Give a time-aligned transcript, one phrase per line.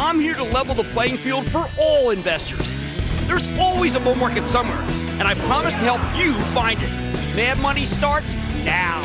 [0.00, 2.72] I'm here to level the playing field for all investors.
[3.26, 4.78] There's always a bull market somewhere,
[5.18, 6.88] and I promise to help you find it.
[7.34, 9.02] Mad Money starts now.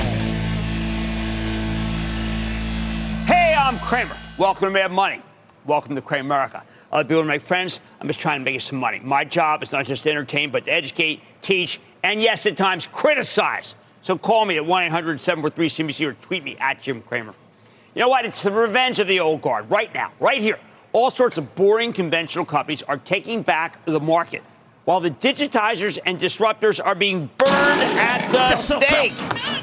[3.25, 4.15] Hey, I'm Cramer.
[4.37, 5.23] Welcome to Mad Money.
[5.65, 6.61] Welcome to Cramerica.
[6.91, 7.79] I like people to make friends.
[7.99, 8.99] I'm just trying to make you some money.
[8.99, 12.85] My job is not just to entertain, but to educate, teach, and yes, at times
[12.85, 13.73] criticize.
[14.03, 17.33] So call me at 1 800 743 CNBC or tweet me at Jim Cramer.
[17.95, 18.25] You know what?
[18.25, 20.59] It's the revenge of the old guard right now, right here
[20.93, 24.43] all sorts of boring conventional companies are taking back the market,
[24.85, 29.11] while the digitizers and disruptors are being burned at the sell, stake.
[29.11, 29.53] Sell, sell.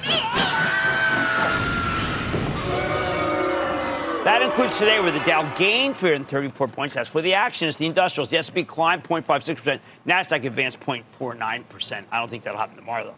[4.24, 6.94] That includes today where the Dow gained 334 points.
[6.94, 7.78] That's where the action is.
[7.78, 9.80] The industrials, the S&P climbed 0.56%.
[10.06, 12.04] NASDAQ advanced 0.49%.
[12.12, 13.14] I don't think that'll happen tomorrow, though.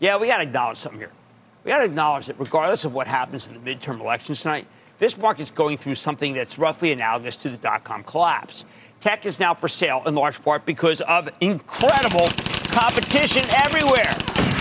[0.00, 1.12] Yeah, we got to acknowledge something here.
[1.64, 4.66] We got to acknowledge that regardless of what happens in the midterm elections tonight,
[4.98, 8.64] this market's going through something that's roughly analogous to the dot com collapse.
[9.00, 12.28] Tech is now for sale in large part because of incredible
[12.68, 14.14] competition everywhere.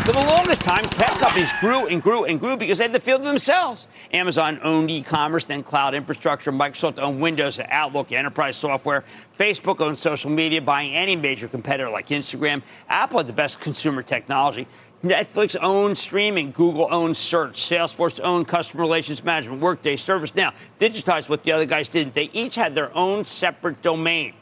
[0.05, 2.99] For the longest time, tech companies grew and grew and grew because they had the
[2.99, 3.87] field to themselves.
[4.13, 6.51] Amazon owned e commerce, then cloud infrastructure.
[6.51, 9.03] Microsoft owned Windows, and Outlook, enterprise software.
[9.39, 12.61] Facebook owned social media, buying any major competitor like Instagram.
[12.87, 14.67] Apple had the best consumer technology.
[15.05, 21.43] Netflix owns streaming, Google owns search, Salesforce owns customer relations management, Workday, ServiceNow, digitized what
[21.43, 22.15] the other guys didn't.
[22.15, 24.33] They each had their own separate domain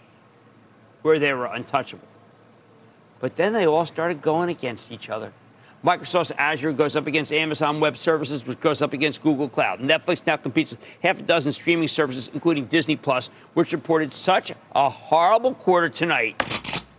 [1.01, 2.07] where they were untouchable.
[3.19, 5.33] But then they all started going against each other.
[5.83, 9.81] Microsoft's Azure goes up against Amazon Web Services, which goes up against Google Cloud.
[9.81, 14.53] Netflix now competes with half a dozen streaming services, including Disney Plus, which reported such
[14.75, 16.37] a horrible quarter tonight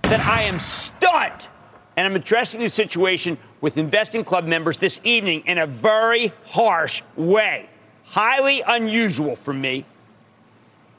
[0.03, 1.49] that I am stunned
[1.97, 7.03] and I'm addressing the situation with investing club members this evening in a very harsh
[7.17, 7.69] way.
[8.05, 9.85] Highly unusual for me.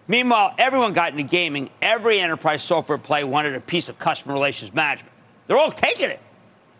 [0.07, 1.69] Meanwhile, everyone got into gaming.
[1.81, 5.11] Every enterprise software play wanted a piece of customer relations management.
[5.47, 6.19] They're all taking it.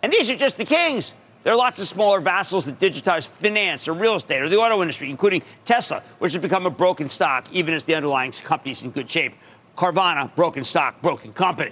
[0.04, 1.14] And these are just the kings.
[1.44, 4.82] There are lots of smaller vassals that digitize finance or real estate or the auto
[4.82, 8.90] industry, including Tesla, which has become a broken stock, even as the underlying company's in
[8.90, 9.36] good shape.
[9.78, 11.72] Carvana, broken stock, broken company.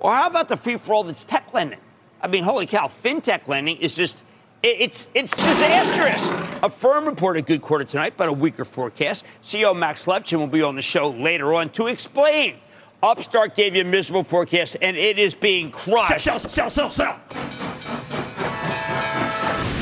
[0.00, 1.80] Or how about the free for all that's tech lending?
[2.20, 4.24] I mean, holy cow, fintech lending is just.
[4.62, 6.28] It's it's disastrous.
[6.62, 9.24] Affirm reported a good quarter tonight, but a weaker forecast.
[9.42, 12.56] CEO Max Levchin will be on the show later on to explain.
[13.02, 16.24] Upstart gave you a miserable forecast, and it is being crushed.
[16.24, 16.90] Sell, sell, sell, sell.
[16.90, 17.20] sell.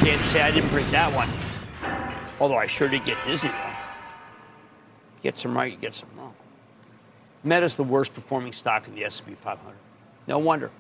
[0.05, 1.29] Can't say I didn't print that one.
[2.39, 3.75] Although I sure did get Disney wrong.
[5.23, 6.35] Get some right, you get some wrong.
[7.43, 9.75] Meta's the worst performing stock in the S&P 500.
[10.27, 10.71] No wonder.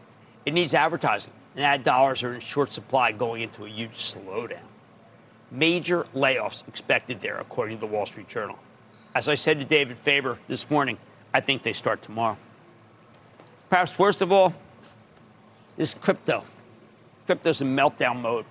[0.47, 4.59] It needs advertising, and ad dollars are in short supply going into a huge slowdown.
[5.51, 8.59] Major layoffs expected there, according to the Wall Street Journal.
[9.15, 10.98] As I said to David Faber this morning,
[11.33, 12.36] I think they start tomorrow.
[13.71, 14.54] Perhaps worst of all,
[15.77, 16.45] is crypto.
[17.27, 18.45] Crypto's in meltdown mode.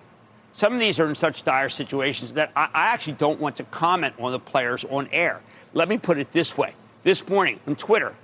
[0.51, 3.63] Some of these are in such dire situations that I, I actually don't want to
[3.65, 5.41] comment on the players on air.
[5.73, 6.75] Let me put it this way.
[7.03, 8.15] This morning on Twitter,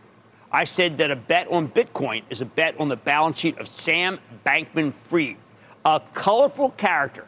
[0.51, 3.67] I said that a bet on Bitcoin is a bet on the balance sheet of
[3.67, 5.37] Sam Bankman Fried,
[5.85, 7.25] a colorful character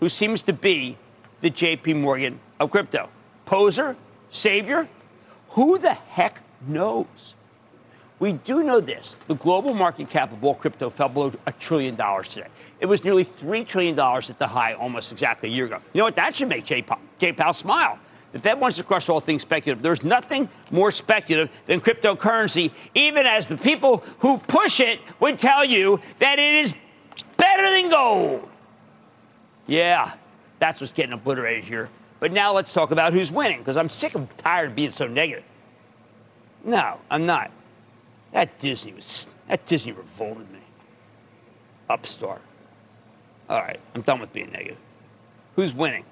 [0.00, 0.98] who seems to be
[1.40, 3.08] the JP Morgan of crypto.
[3.46, 3.96] Poser?
[4.30, 4.88] Savior?
[5.50, 7.34] Who the heck knows?
[8.18, 9.18] We do know this.
[9.26, 12.46] The global market cap of all crypto fell below a trillion dollars today.
[12.80, 15.80] It was nearly $3 trillion at the high almost exactly a year ago.
[15.92, 16.16] You know what?
[16.16, 17.98] That should make Jay Powell smile.
[18.34, 19.80] The Fed wants to crush all things speculative.
[19.80, 25.64] There's nothing more speculative than cryptocurrency, even as the people who push it would tell
[25.64, 26.74] you that it is
[27.36, 28.48] better than gold.
[29.68, 30.14] Yeah,
[30.58, 31.88] that's what's getting obliterated here.
[32.18, 35.06] But now let's talk about who's winning, because I'm sick and tired of being so
[35.06, 35.44] negative.
[36.64, 37.52] No, I'm not.
[38.32, 40.58] That Disney was that Disney revolted me.
[41.88, 42.42] Upstart.
[43.48, 44.78] All right, I'm done with being negative.
[45.54, 46.04] Who's winning?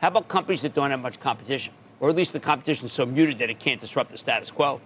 [0.00, 1.72] How about companies that don't have much competition?
[2.00, 4.80] Or at least the competition is so muted that it can't disrupt the status quo?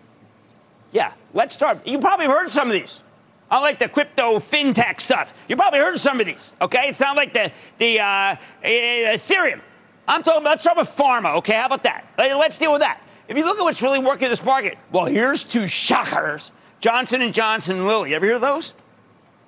[0.92, 1.86] Yeah, let's start.
[1.86, 3.02] You probably heard some of these.
[3.50, 5.34] I like the crypto fintech stuff.
[5.48, 6.88] You probably heard some of these, okay?
[6.88, 9.60] It sounds like the, the uh, Ethereum.
[10.06, 11.54] I'm talking about, let's start with pharma, okay?
[11.54, 12.04] How about that?
[12.16, 13.02] Let's deal with that.
[13.26, 16.52] If you look at what's really working in this market, well, here's two shockers.
[16.80, 18.14] Johnson & Johnson and Lilly.
[18.14, 18.74] Ever hear of those?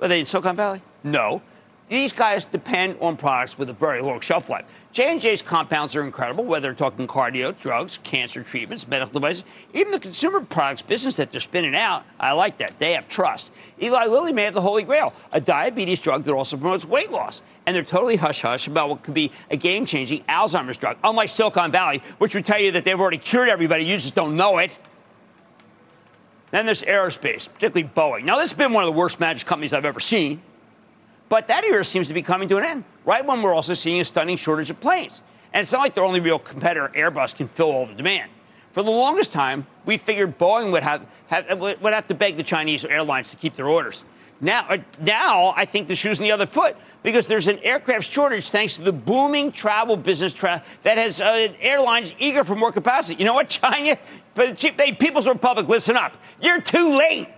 [0.00, 0.82] Are they in Silicon Valley?
[1.04, 1.40] No.
[1.88, 4.64] These guys depend on products with a very long shelf life.
[4.92, 10.00] J&J's compounds are incredible, whether they're talking cardio, drugs, cancer treatments, medical devices, even the
[10.00, 12.04] consumer products business that they're spinning out.
[12.18, 12.80] I like that.
[12.80, 13.52] They have trust.
[13.80, 17.40] Eli Lilly may have the holy grail, a diabetes drug that also promotes weight loss.
[17.66, 22.02] And they're totally hush-hush about what could be a game-changing Alzheimer's drug, unlike Silicon Valley,
[22.18, 23.84] which would tell you that they've already cured everybody.
[23.84, 24.76] You just don't know it.
[26.50, 28.24] Then there's aerospace, particularly Boeing.
[28.24, 30.42] Now, this has been one of the worst managed companies I've ever seen.
[31.30, 34.00] But that era seems to be coming to an end, right when we're also seeing
[34.00, 35.22] a stunning shortage of planes.
[35.54, 38.30] And it's not like their only real competitor, Airbus, can fill all the demand.
[38.72, 42.42] For the longest time, we figured Boeing would have, have, would have to beg the
[42.42, 44.04] Chinese airlines to keep their orders.
[44.40, 48.10] Now, uh, now I think the shoe's on the other foot because there's an aircraft
[48.10, 52.72] shortage thanks to the booming travel business tra- that has uh, airlines eager for more
[52.72, 53.18] capacity.
[53.18, 53.98] You know what, China?
[54.34, 54.58] But
[54.98, 56.16] People's Republic, listen up.
[56.40, 57.28] You're too late.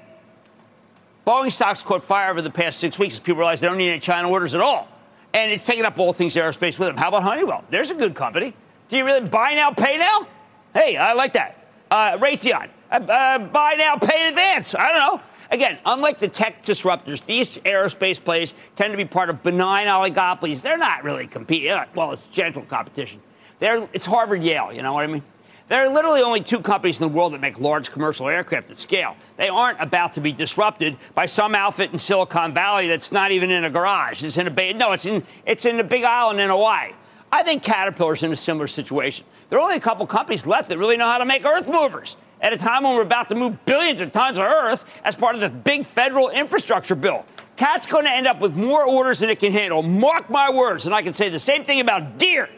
[1.26, 3.90] Boeing stocks caught fire over the past six weeks as people realize they don't need
[3.90, 4.88] any China orders at all.
[5.34, 6.96] And it's taking up all things aerospace with them.
[6.96, 7.64] How about Honeywell?
[7.70, 8.54] There's a good company.
[8.88, 10.26] Do you really buy now, pay now?
[10.74, 11.66] Hey, I like that.
[11.90, 14.74] Uh, Raytheon, uh, uh, buy now, pay in advance.
[14.74, 15.22] I don't know.
[15.50, 20.62] Again, unlike the tech disruptors, these aerospace plays tend to be part of benign oligopolies.
[20.62, 21.78] They're not really competing.
[21.94, 23.20] Well, it's gentle competition.
[23.58, 25.22] They're, it's Harvard Yale, you know what I mean?
[25.68, 28.78] There are literally only two companies in the world that make large commercial aircraft at
[28.78, 29.16] scale.
[29.36, 33.50] They aren't about to be disrupted by some outfit in Silicon Valley that's not even
[33.50, 34.22] in a garage.
[34.22, 34.72] It's in a bay.
[34.72, 36.92] No, it's in it's in a big island in Hawaii.
[37.30, 39.24] I think Caterpillar's in a similar situation.
[39.48, 42.18] There are only a couple companies left that really know how to make earth movers
[42.42, 45.34] at a time when we're about to move billions of tons of earth as part
[45.34, 47.24] of the big federal infrastructure bill.
[47.56, 49.82] Cat's going to end up with more orders than it can handle.
[49.82, 50.86] Mark my words.
[50.86, 52.50] And I can say the same thing about Deere.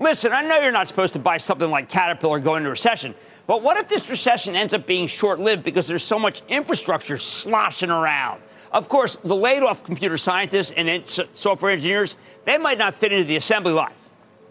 [0.00, 3.14] Listen, I know you're not supposed to buy something like Caterpillar going into recession,
[3.46, 7.18] but what if this recession ends up being short lived because there's so much infrastructure
[7.18, 8.40] sloshing around?
[8.72, 11.04] Of course, the laid off computer scientists and
[11.34, 12.16] software engineers,
[12.46, 13.92] they might not fit into the assembly line.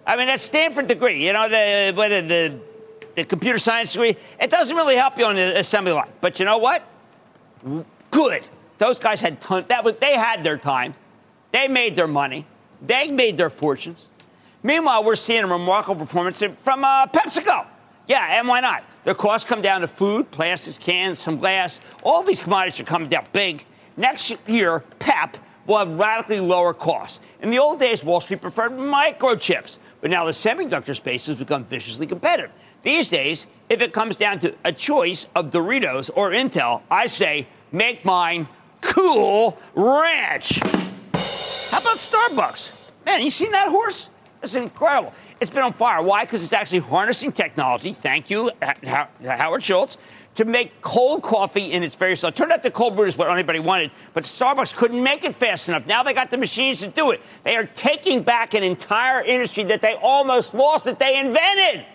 [0.06, 2.60] I mean, that Stanford degree, you know, the, the, the,
[3.16, 6.10] the computer science degree, it doesn't really help you on the assembly line.
[6.22, 6.84] But you know what?
[8.12, 8.48] Good.
[8.78, 10.94] Those guys had ton, that was, they had their time.
[11.52, 12.46] They made their money.
[12.86, 14.09] They made their fortunes.
[14.62, 17.66] Meanwhile, we're seeing a remarkable performance from uh, PepsiCo.
[18.08, 18.84] Yeah, and why not?
[19.04, 21.80] Their costs come down to food, plastics, cans, some glass.
[22.04, 23.66] All these commodities are coming down big.
[23.96, 27.22] Next year, Pep will have radically lower costs.
[27.42, 31.64] In the old days, Wall Street preferred microchips, but now the semiconductor space has become
[31.64, 32.52] viciously competitive.
[32.82, 37.48] These days, if it comes down to a choice of Doritos or Intel, I say
[37.72, 38.48] make mine
[38.82, 40.60] Cool Ranch.
[41.70, 42.72] How about Starbucks?
[43.06, 44.10] Man, you seen that horse?
[44.42, 45.14] It's incredible.
[45.42, 46.02] It's been on fire.
[46.02, 46.24] Why?
[46.24, 47.94] Because it's actually harnessing technology.
[47.94, 48.52] Thank you,
[49.24, 49.98] Howard Schultz,
[50.36, 52.24] to make cold coffee in its various.
[52.24, 55.36] It turned out the cold brew is what anybody wanted, but Starbucks couldn't make it
[55.36, 55.86] fast enough.
[55.86, 57.22] Now they got the machines to do it.
[57.44, 61.86] They are taking back an entire industry that they almost lost, that they invented.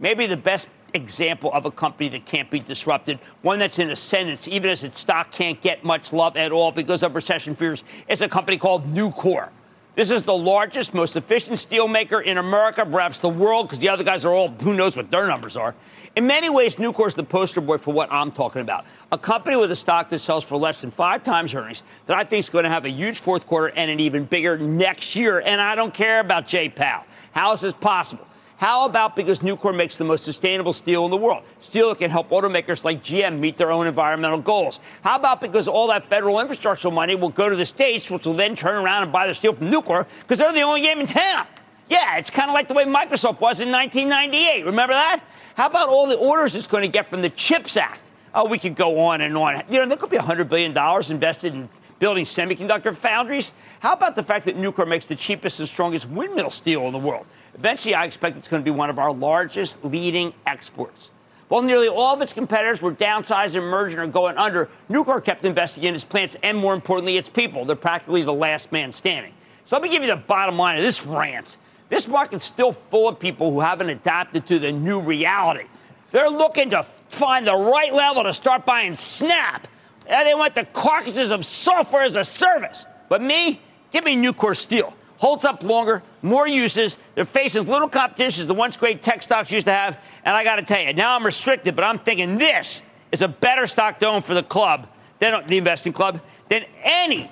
[0.00, 4.48] Maybe the best example of a company that can't be disrupted, one that's in ascendance,
[4.48, 8.20] even as its stock can't get much love at all because of recession fears, is
[8.22, 9.50] a company called Nucor.
[9.94, 14.02] This is the largest, most efficient steelmaker in America, perhaps the world, because the other
[14.02, 15.74] guys are all, who knows what their numbers are.
[16.16, 18.86] In many ways, Nucor is the poster boy for what I'm talking about.
[19.12, 22.24] A company with a stock that sells for less than five times earnings that I
[22.24, 25.40] think is going to have a huge fourth quarter and an even bigger next year.
[25.40, 27.04] And I don't care about Jay Powell.
[27.32, 28.26] How is this possible?
[28.56, 31.42] How about because Nucor makes the most sustainable steel in the world?
[31.58, 34.78] Steel that can help automakers like GM meet their own environmental goals.
[35.02, 38.34] How about because all that federal infrastructure money will go to the states, which will
[38.34, 41.06] then turn around and buy the steel from Nucor because they're the only game in
[41.06, 41.46] town?
[41.88, 44.64] Yeah, it's kind of like the way Microsoft was in 1998.
[44.64, 45.22] Remember that?
[45.56, 48.00] How about all the orders it's going to get from the CHIPS Act?
[48.34, 49.62] Oh, we could go on and on.
[49.68, 50.76] You know, there could be $100 billion
[51.10, 51.68] invested in
[51.98, 53.52] building semiconductor foundries.
[53.80, 56.98] How about the fact that Nucor makes the cheapest and strongest windmill steel in the
[56.98, 57.26] world?
[57.54, 61.10] Eventually, I expect it's going to be one of our largest leading exports.
[61.48, 65.44] While nearly all of its competitors were downsized downsizing, merging, or going under, Nucor kept
[65.44, 67.66] investing in its plants and, more importantly, its people.
[67.66, 69.34] They're practically the last man standing.
[69.64, 71.58] So let me give you the bottom line of this rant.
[71.90, 75.66] This market's still full of people who haven't adapted to the new reality.
[76.10, 79.68] They're looking to find the right level to start buying Snap.
[80.06, 82.86] And they want the carcasses of software as a service.
[83.10, 86.96] But me, give me Nucor Steel holds up longer, more uses.
[87.14, 90.02] They're facing little competition as the once great tech stocks used to have.
[90.24, 93.28] And I got to tell you, now I'm restricted, but I'm thinking this is a
[93.28, 94.88] better stock to own for the club,
[95.20, 97.30] than the investing club, than any.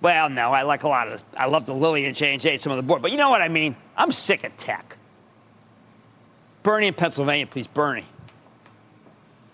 [0.00, 1.22] Well, no, I like a lot of this.
[1.36, 3.02] I love the Lilly and J&J, some of the board.
[3.02, 3.76] But you know what I mean?
[3.96, 4.96] I'm sick of tech.
[6.64, 7.68] Bernie in Pennsylvania, please.
[7.68, 8.04] Bernie.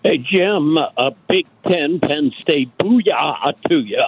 [0.01, 4.05] Hey, Jim, a Big Ten Penn State booyah to you.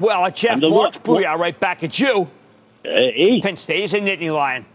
[0.00, 2.28] Well, a Jeff Marks booyah right back at you.
[2.84, 3.40] Uh, hey.
[3.42, 4.66] Penn State is a Nittany Lion.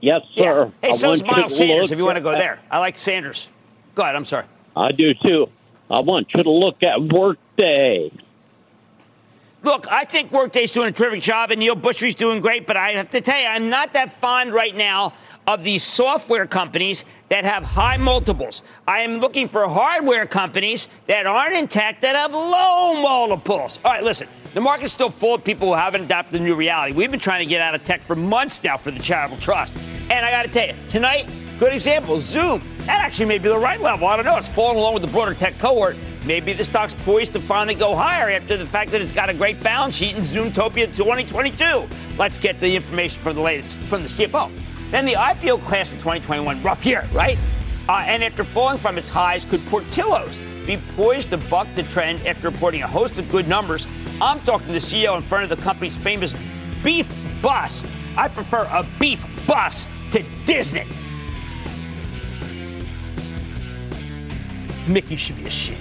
[0.00, 0.66] Yes, sir.
[0.82, 0.88] Yeah.
[0.88, 2.60] Hey, I so's Miles Sanders if you want to go there.
[2.70, 3.48] I like Sanders.
[3.94, 4.44] Go ahead, I'm sorry.
[4.76, 5.48] I do too.
[5.90, 8.10] I want you to look at Workday.
[9.62, 12.90] Look, I think Workday's doing a terrific job and Neil Bhusri's doing great, but I
[12.90, 15.14] have to tell you, I'm not that fond right now
[15.46, 18.62] of these software companies that have high multiples.
[18.86, 23.78] I am looking for hardware companies that aren't in tech that have low multiples.
[23.84, 26.94] All right, listen, the market's still full of people who haven't adapted the new reality.
[26.94, 29.76] We've been trying to get out of tech for months now for the charitable trust.
[30.10, 32.62] And I got to tell you, tonight, good example, Zoom.
[32.86, 34.06] That actually may be the right level.
[34.06, 34.36] I don't know.
[34.36, 35.96] It's falling along with the broader tech cohort.
[36.24, 39.34] Maybe the stock's poised to finally go higher after the fact that it's got a
[39.34, 41.88] great balance sheet in Zoomtopia 2022.
[42.16, 44.52] Let's get the information from the latest from the CFO.
[44.92, 47.38] Then the IPO class in 2021, rough year, right?
[47.88, 52.24] Uh, and after falling from its highs, could Portillo's be poised to buck the trend
[52.26, 53.86] after reporting a host of good numbers?
[54.20, 56.34] I'm talking to the CEO in front of the company's famous
[56.82, 57.84] beef bus.
[58.16, 60.86] I prefer a beef bus to Disney.
[64.86, 65.80] Mickey should be ashamed.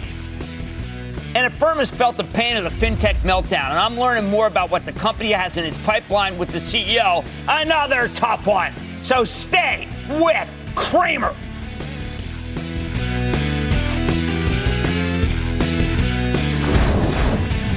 [1.36, 4.70] And Affirm has felt the pain of the fintech meltdown, and I'm learning more about
[4.70, 7.25] what the company has in its pipeline with the CEO.
[7.48, 8.74] Another tough one.
[9.04, 11.36] So stay with Cramer.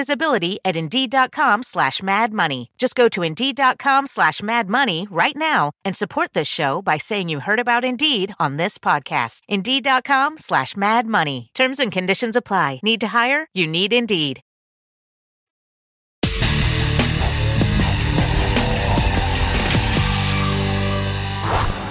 [0.00, 2.70] visibility at Indeed.com slash Mad Money.
[2.78, 7.28] Just go to Indeed.com slash Mad Money right now and support this show by saying
[7.28, 9.42] you heard about Indeed on this podcast.
[9.48, 11.50] Indeed.com slash Mad Money.
[11.52, 12.80] Terms and conditions apply.
[12.82, 13.48] Need to hire?
[13.52, 14.40] You need Indeed.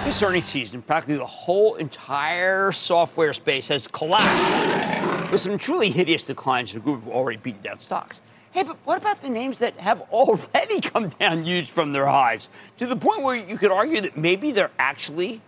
[0.05, 6.23] This earnings season, practically the whole entire software space has collapsed with some truly hideous
[6.23, 8.19] declines in a group of already beaten down stocks.
[8.51, 12.49] Hey, but what about the names that have already come down huge from their highs
[12.77, 15.41] to the point where you could argue that maybe they're actually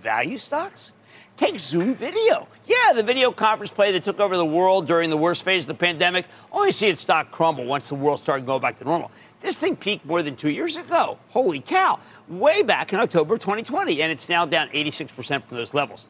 [0.00, 0.92] value stocks?
[1.36, 2.48] Take Zoom Video.
[2.64, 5.68] Yeah, the video conference play that took over the world during the worst phase of
[5.68, 6.26] the pandemic.
[6.50, 9.10] Only see its stock crumble once the world started going back to normal.
[9.40, 11.18] This thing peaked more than two years ago.
[11.28, 12.00] Holy cow.
[12.26, 16.06] Way back in October 2020, and it's now down 86% from those levels.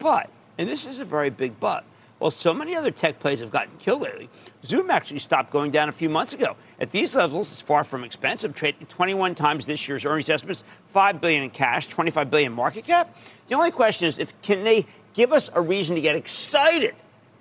[0.00, 1.84] But, and this is a very big but,
[2.18, 4.28] while so many other tech plays have gotten killed lately,
[4.64, 6.56] Zoom actually stopped going down a few months ago.
[6.80, 11.20] At these levels, it's far from expensive, trading 21 times this year's earnings estimates, 5
[11.20, 13.16] billion in cash, 25 billion market cap.
[13.48, 16.94] The only question is if can they give us a reason to get excited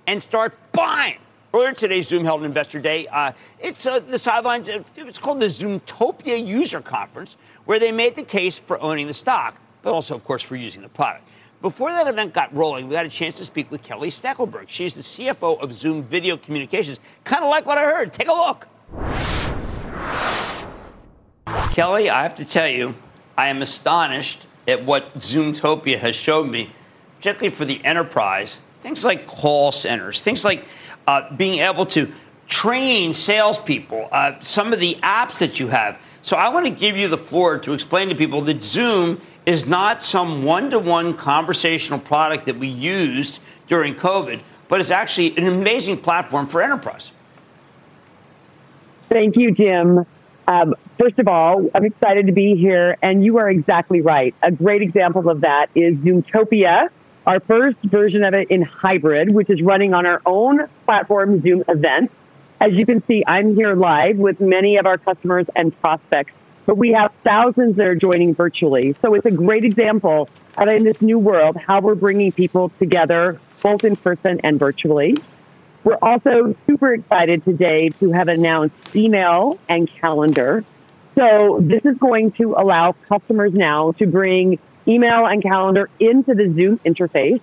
[0.08, 1.20] and start buying?
[1.54, 3.06] Earlier today, Zoom held an investor day.
[3.08, 4.70] Uh, it's uh, the sidelines.
[4.70, 9.56] It's called the Zoomtopia User Conference, where they made the case for owning the stock,
[9.84, 11.28] but also, of course, for using the product.
[11.64, 14.66] Before that event got rolling, we had a chance to speak with Kelly Steckelberg.
[14.68, 17.00] She's the CFO of Zoom Video Communications.
[17.24, 18.12] Kind of like what I heard.
[18.12, 18.68] Take a look.
[21.72, 22.96] Kelly, I have to tell you,
[23.38, 26.70] I am astonished at what Zoomtopia has showed me,
[27.20, 28.60] particularly for the enterprise.
[28.82, 30.68] Things like call centers, things like
[31.08, 32.12] uh, being able to
[32.46, 35.98] train salespeople, uh, some of the apps that you have.
[36.24, 39.66] So I want to give you the floor to explain to people that Zoom is
[39.66, 44.40] not some one-to-one conversational product that we used during COVID,
[44.70, 47.12] but it's actually an amazing platform for enterprise.
[49.10, 50.06] Thank you, Jim.
[50.48, 54.34] Um, first of all, I'm excited to be here, and you are exactly right.
[54.42, 56.88] A great example of that is Zoomtopia,
[57.28, 61.66] our first version of it in hybrid, which is running on our own platform, Zoom
[61.68, 62.14] Events.
[62.64, 66.32] As you can see, I'm here live with many of our customers and prospects,
[66.66, 68.96] but we have thousands that are joining virtually.
[69.02, 73.38] So it's a great example of in this new world how we're bringing people together,
[73.62, 75.18] both in person and virtually.
[75.84, 80.64] We're also super excited today to have announced email and calendar.
[81.16, 86.50] So this is going to allow customers now to bring email and calendar into the
[86.56, 87.42] Zoom interface.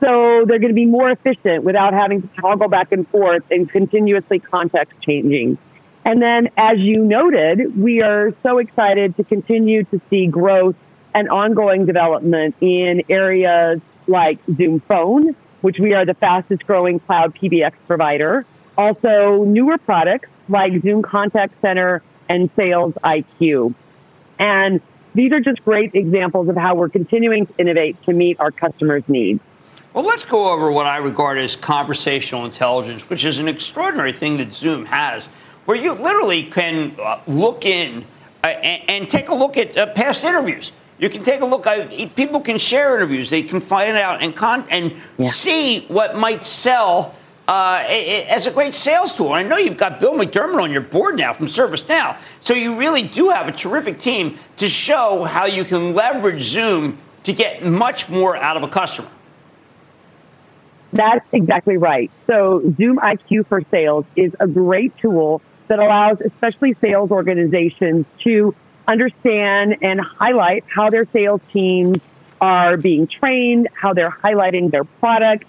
[0.00, 3.68] So they're going to be more efficient without having to toggle back and forth and
[3.68, 5.58] continuously context changing.
[6.04, 10.76] And then, as you noted, we are so excited to continue to see growth
[11.14, 17.34] and ongoing development in areas like Zoom Phone, which we are the fastest growing cloud
[17.34, 18.46] PBX provider.
[18.76, 23.74] Also, newer products like Zoom Contact Center and Sales IQ.
[24.38, 24.80] And
[25.14, 29.02] these are just great examples of how we're continuing to innovate to meet our customers'
[29.08, 29.40] needs.
[29.94, 34.36] Well, let's go over what I regard as conversational intelligence, which is an extraordinary thing
[34.36, 35.26] that Zoom has,
[35.64, 38.04] where you literally can uh, look in
[38.44, 40.72] uh, and, and, take a look at uh, past interviews.
[40.98, 41.66] You can take a look.
[41.66, 43.30] Uh, people can share interviews.
[43.30, 45.28] They can find out and con- and yeah.
[45.28, 47.14] see what might sell
[47.46, 49.34] uh, as a great sales tool.
[49.34, 52.18] And I know you've got Bill McDermott on your board now from ServiceNow.
[52.40, 56.98] So you really do have a terrific team to show how you can leverage Zoom
[57.22, 59.08] to get much more out of a customer.
[60.92, 62.10] That's exactly right.
[62.26, 68.54] So Zoom IQ for Sales is a great tool that allows especially sales organizations to
[68.86, 71.98] understand and highlight how their sales teams
[72.40, 75.44] are being trained, how they're highlighting their product,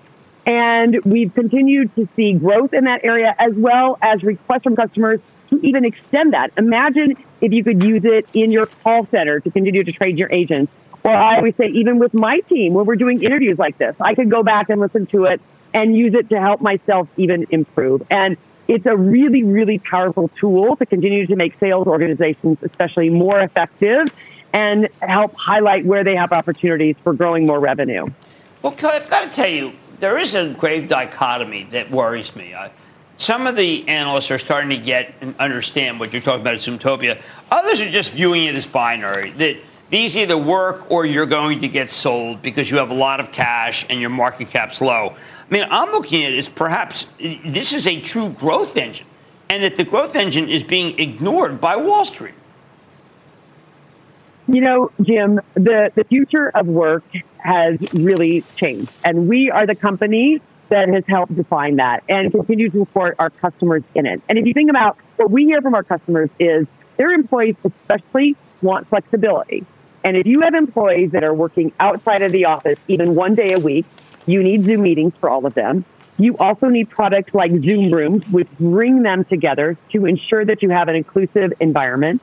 [0.45, 5.19] and we've continued to see growth in that area as well as requests from customers
[5.49, 6.51] to even extend that.
[6.57, 10.31] Imagine if you could use it in your call center to continue to train your
[10.31, 10.71] agents.
[11.03, 14.15] Or I always say, even with my team, when we're doing interviews like this, I
[14.15, 15.41] could go back and listen to it
[15.73, 18.05] and use it to help myself even improve.
[18.09, 23.39] And it's a really, really powerful tool to continue to make sales organizations, especially more
[23.39, 24.09] effective
[24.53, 28.07] and help highlight where they have opportunities for growing more revenue.
[28.61, 32.53] Well, Kelly, I've got to tell you, there is a grave dichotomy that worries me.
[32.55, 32.71] I,
[33.17, 36.59] some of the analysts are starting to get and understand what you're talking about at
[36.59, 37.21] Zoomtopia.
[37.51, 39.57] Others are just viewing it as binary that
[39.89, 43.31] these either work or you're going to get sold because you have a lot of
[43.31, 45.15] cash and your market cap's low.
[45.15, 49.07] I mean, I'm looking at it as perhaps this is a true growth engine
[49.49, 52.35] and that the growth engine is being ignored by Wall Street.
[54.47, 57.03] You know, Jim, the, the future of work
[57.37, 58.91] has really changed.
[59.03, 63.29] And we are the company that has helped define that and continue to support our
[63.31, 64.21] customers in it.
[64.29, 68.35] And if you think about what we hear from our customers is their employees especially
[68.61, 69.65] want flexibility.
[70.03, 73.53] And if you have employees that are working outside of the office even one day
[73.53, 73.85] a week,
[74.25, 75.85] you need Zoom meetings for all of them.
[76.17, 80.69] You also need products like Zoom Rooms, which bring them together to ensure that you
[80.69, 82.21] have an inclusive environment.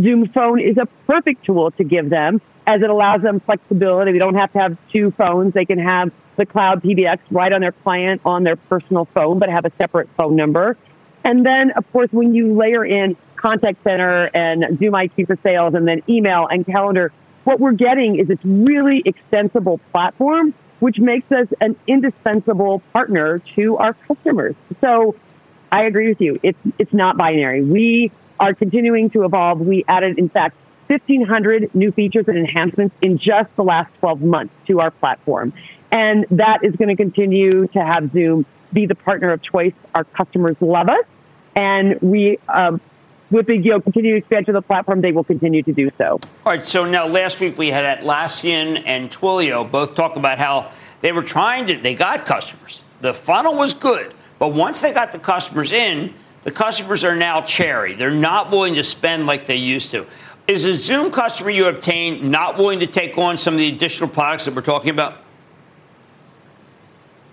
[0.00, 4.12] Zoom Phone is a perfect tool to give them as it allows them flexibility.
[4.12, 5.54] They don't have to have two phones.
[5.54, 9.48] They can have the cloud PBX right on their client on their personal phone, but
[9.48, 10.76] have a separate phone number.
[11.24, 15.74] And then, of course, when you layer in contact center and Zoom IQ for sales
[15.74, 17.12] and then email and calendar,
[17.44, 23.76] what we're getting is this really extensible platform, which makes us an indispensable partner to
[23.76, 24.54] our customers.
[24.80, 25.14] So
[25.70, 26.38] I agree with you.
[26.42, 27.62] It's, it's not binary.
[27.62, 29.60] We are continuing to evolve.
[29.60, 30.56] We added, in fact,
[30.88, 35.52] 1,500 new features and enhancements in just the last 12 months to our platform.
[35.90, 39.72] And that is going to continue to have Zoom be the partner of choice.
[39.94, 41.04] Our customers love us.
[41.54, 42.80] And we, um,
[43.30, 46.20] with the you know, continued expansion of the platform, they will continue to do so.
[46.44, 46.64] All right.
[46.64, 51.22] So now last week we had Atlassian and Twilio both talk about how they were
[51.22, 52.84] trying to, they got customers.
[53.00, 54.14] The funnel was good.
[54.38, 57.94] But once they got the customers in, the customers are now cherry.
[57.94, 60.06] They're not willing to spend like they used to.
[60.46, 64.08] Is a Zoom customer you obtain not willing to take on some of the additional
[64.08, 65.18] products that we're talking about?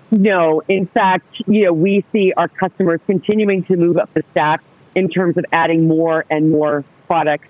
[0.09, 4.63] No, in fact, you know, we see our customers continuing to move up the stack
[4.95, 7.47] in terms of adding more and more products.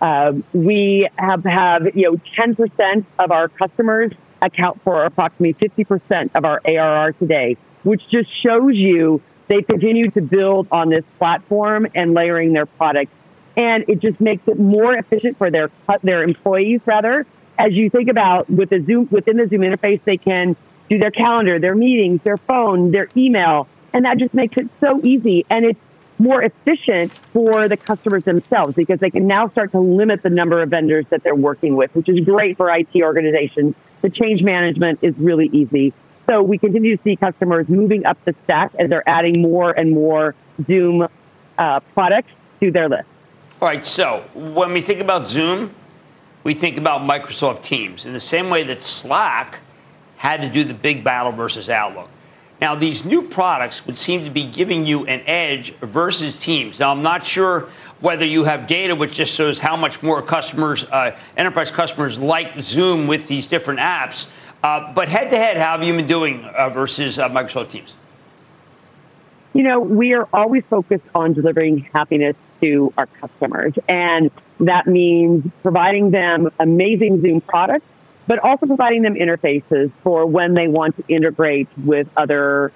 [0.00, 6.44] Uh, we have have you know 10% of our customers account for approximately 50% of
[6.44, 12.14] our ARR today, which just shows you they continue to build on this platform and
[12.14, 13.12] layering their products,
[13.56, 15.70] and it just makes it more efficient for their
[16.02, 16.80] their employees.
[16.84, 17.26] Rather,
[17.58, 20.56] as you think about with the Zoom within the Zoom interface, they can
[20.88, 23.68] do their calendar, their meetings, their phone, their email.
[23.94, 25.44] And that just makes it so easy.
[25.48, 25.80] And it's
[26.22, 30.62] more efficient for the customers themselves because they can now start to limit the number
[30.62, 33.74] of vendors that they're working with, which is great for IT organizations.
[34.02, 35.92] The change management is really easy.
[36.30, 39.90] So we continue to see customers moving up the stack as they're adding more and
[39.90, 41.08] more Zoom
[41.58, 42.30] uh, products
[42.60, 43.08] to their list.
[43.60, 43.84] All right.
[43.84, 45.74] So when we think about Zoom,
[46.44, 49.60] we think about Microsoft Teams in the same way that Slack
[50.16, 52.08] had to do the big battle versus Outlook.
[52.62, 56.78] Now, these new products would seem to be giving you an edge versus Teams.
[56.78, 60.84] Now, I'm not sure whether you have data which just shows how much more customers,
[60.84, 64.30] uh, enterprise customers, like Zoom with these different apps.
[64.62, 67.96] Uh, but head to head, how have you been doing uh, versus uh, Microsoft Teams?
[69.54, 73.74] You know, we are always focused on delivering happiness to our customers.
[73.88, 77.86] And that means providing them amazing Zoom products
[78.32, 82.72] but also providing them interfaces for when they want to integrate with other,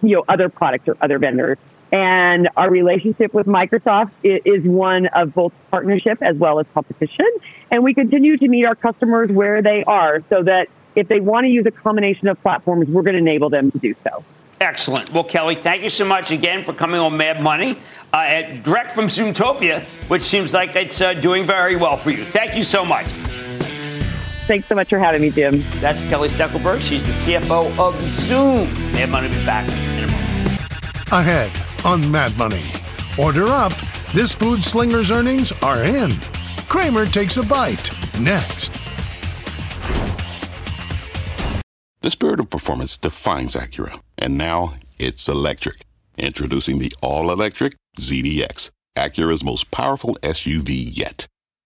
[0.00, 1.58] you know, other products or other vendors.
[1.90, 7.26] And our relationship with Microsoft is one of both partnership as well as competition.
[7.72, 11.46] And we continue to meet our customers where they are so that if they want
[11.46, 14.24] to use a combination of platforms, we're going to enable them to do so.
[14.60, 15.12] Excellent.
[15.12, 17.76] Well, Kelly, thank you so much again for coming on Mad Money,
[18.12, 22.24] uh, direct from Zoomtopia, which seems like it's uh, doing very well for you.
[22.24, 23.08] Thank you so much.
[24.52, 25.62] Thanks so much for having me, Jim.
[25.76, 26.82] That's Kelly Steckelberg.
[26.82, 28.70] She's the CFO of Zoom.
[28.92, 31.10] Mad Money will be back in a moment.
[31.10, 31.50] Ahead
[31.86, 32.62] on Mad Money.
[33.18, 33.72] Order up.
[34.12, 36.12] This food slinger's earnings are in.
[36.68, 37.90] Cramer takes a bite.
[38.20, 38.74] Next.
[42.02, 45.86] The spirit of performance defines Acura, and now it's electric.
[46.18, 51.26] Introducing the all electric ZDX, Acura's most powerful SUV yet.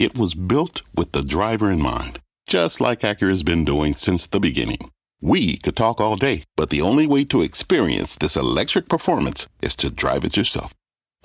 [0.00, 4.40] It was built with the driver in mind, just like Acura's been doing since the
[4.40, 4.90] beginning.
[5.20, 9.76] We could talk all day, but the only way to experience this electric performance is
[9.76, 10.72] to drive it yourself.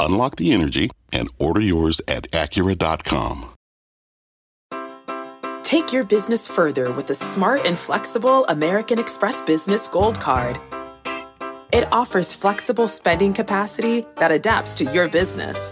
[0.02, 3.54] Unlock the energy and order yours at Acura.com.
[5.64, 10.60] Take your business further with the smart and flexible American Express Business Gold Card.
[11.72, 15.72] It offers flexible spending capacity that adapts to your business.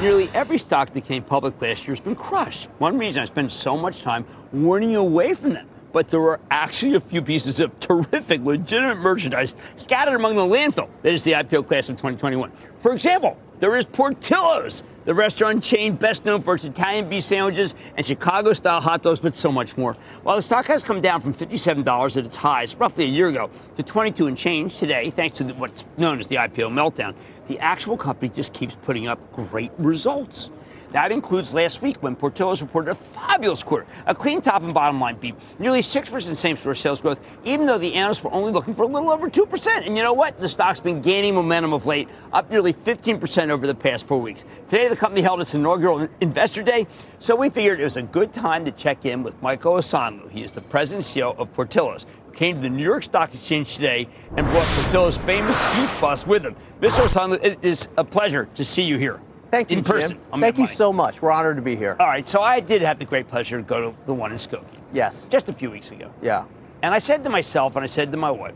[0.00, 2.70] Nearly every stock that came public last year has been crushed.
[2.78, 5.68] One reason I spend so much time warning you away from them.
[5.92, 10.88] But there are actually a few pieces of terrific, legitimate merchandise scattered among the landfill
[11.02, 12.52] that is the IPO class of 2021.
[12.78, 17.74] For example, there is Portillo's, the restaurant chain best known for its Italian beef sandwiches
[17.96, 19.94] and Chicago style hot dogs, but so much more.
[20.22, 23.50] While the stock has come down from $57 at its highs roughly a year ago
[23.76, 27.14] to 22 and change today, thanks to what's known as the IPO meltdown,
[27.48, 30.50] the actual company just keeps putting up great results.
[30.92, 35.00] That includes last week when Portillo's reported a fabulous quarter, a clean top and bottom
[35.00, 38.74] line beat, nearly 6% same store sales growth, even though the analysts were only looking
[38.74, 39.86] for a little over 2%.
[39.86, 40.40] And you know what?
[40.40, 44.44] The stock's been gaining momentum of late, up nearly 15% over the past four weeks.
[44.68, 46.86] Today, the company held its inaugural investor day,
[47.20, 50.28] so we figured it was a good time to check in with Michael Osanloo.
[50.30, 53.74] He is the president and CEO of Portillo's came to the New York Stock Exchange
[53.74, 56.54] today and brought Portillo's famous beef bus with him.
[56.80, 57.02] Mr.
[57.02, 59.20] Osanloo, it is a pleasure to see you here.
[59.50, 59.92] Thank you, in Jim.
[60.00, 60.18] person.
[60.32, 61.20] I'm Thank you so much.
[61.20, 61.96] We're honored to be here.
[61.98, 64.38] All right, so I did have the great pleasure to go to the one in
[64.38, 65.28] Skokie Yes.
[65.28, 66.12] just a few weeks ago.
[66.22, 66.44] Yeah.
[66.82, 68.54] And I said to myself, and I said to my wife,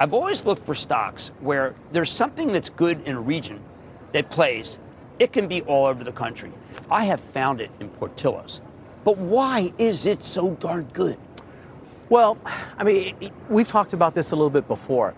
[0.00, 3.62] I've always looked for stocks where there's something that's good in a region
[4.12, 4.78] that plays.
[5.18, 6.50] It can be all over the country.
[6.90, 8.60] I have found it in Portillo's.
[9.04, 11.18] But why is it so darn good?
[12.08, 12.36] Well,
[12.76, 15.14] I mean, we've talked about this a little bit before.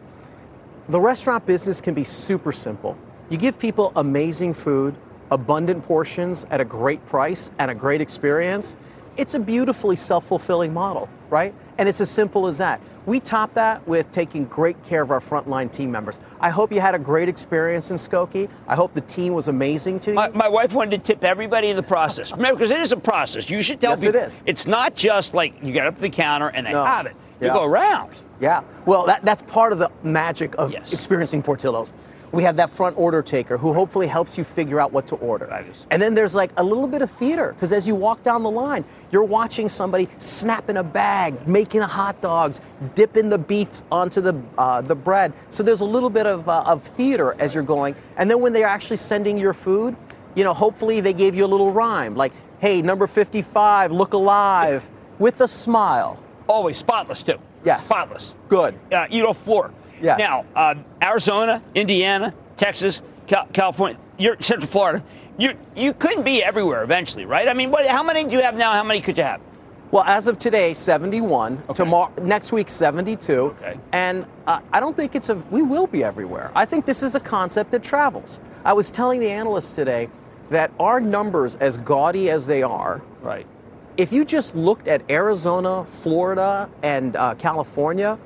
[0.89, 2.99] The restaurant business can be super simple.
[3.31, 4.95] You give people amazing food,
[5.31, 8.77] abundant portions at a great price, and a great experience.
[9.17, 11.55] It's a beautifully self fulfilling model, right?
[11.79, 12.81] And it's as simple as that.
[13.07, 16.19] We top that with taking great care of our frontline team members.
[16.41, 18.49] I hope you had a great experience in Skokie.
[18.67, 20.15] I hope the team was amazing to you.
[20.15, 22.33] My, my wife wanted to tip everybody in the process.
[22.37, 23.51] Remember, because it is a process.
[23.51, 24.21] You should tell Yes, people.
[24.21, 24.43] is.
[24.47, 26.85] It's not just like you get up to the counter and they No.
[26.85, 27.15] have it.
[27.41, 27.53] You Yeah.
[27.55, 28.15] go around.
[28.41, 28.63] Yeah.
[28.87, 30.93] Well, that, that's part of the magic of Yes.
[30.95, 31.93] experiencing Portillo's.
[32.35, 35.47] We have that front order taker who hopefully helps you figure out what to order.
[35.91, 38.51] And then there's like a little bit of theater because as you walk down the
[38.51, 42.61] line, you're watching somebody snapping a bag, making a hot dogs,
[42.97, 45.33] dipping the beef onto the uh, the bread.
[45.51, 47.95] So there's a little bit of, uh, of theater as you're going.
[48.17, 49.97] And then when they're actually sending your food,
[50.35, 54.91] you know, hopefully they gave you a little rhyme like, "Hey, number 55, look alive,"
[55.21, 56.19] with a smile.
[56.49, 57.39] Always spotless, too.
[57.65, 57.87] Yes.
[57.87, 58.37] Spotless.
[58.49, 58.75] Good.
[58.93, 59.71] uh, you know, floor.
[60.03, 60.19] Yes.
[60.19, 65.05] Now, uh, Arizona, Indiana, Texas, Cal- California, you're Central Florida.
[65.39, 67.49] You you couldn't be everywhere eventually, right?
[67.49, 67.87] I mean, what?
[67.87, 68.73] How many do you have now?
[68.73, 69.41] How many could you have?
[69.91, 71.63] Well, as of today, 71.
[71.73, 73.33] Tomorrow, next week, 72.
[73.33, 73.79] Okay.
[73.93, 75.37] And uh, I don't think it's a.
[75.51, 76.51] We will be everywhere.
[76.55, 78.41] I think this is a concept that travels.
[78.65, 80.09] I was telling the analysts today
[80.51, 83.47] that our numbers, as gaudy as they are, Right.
[83.97, 88.19] if you just looked at Arizona, Florida, and uh, California,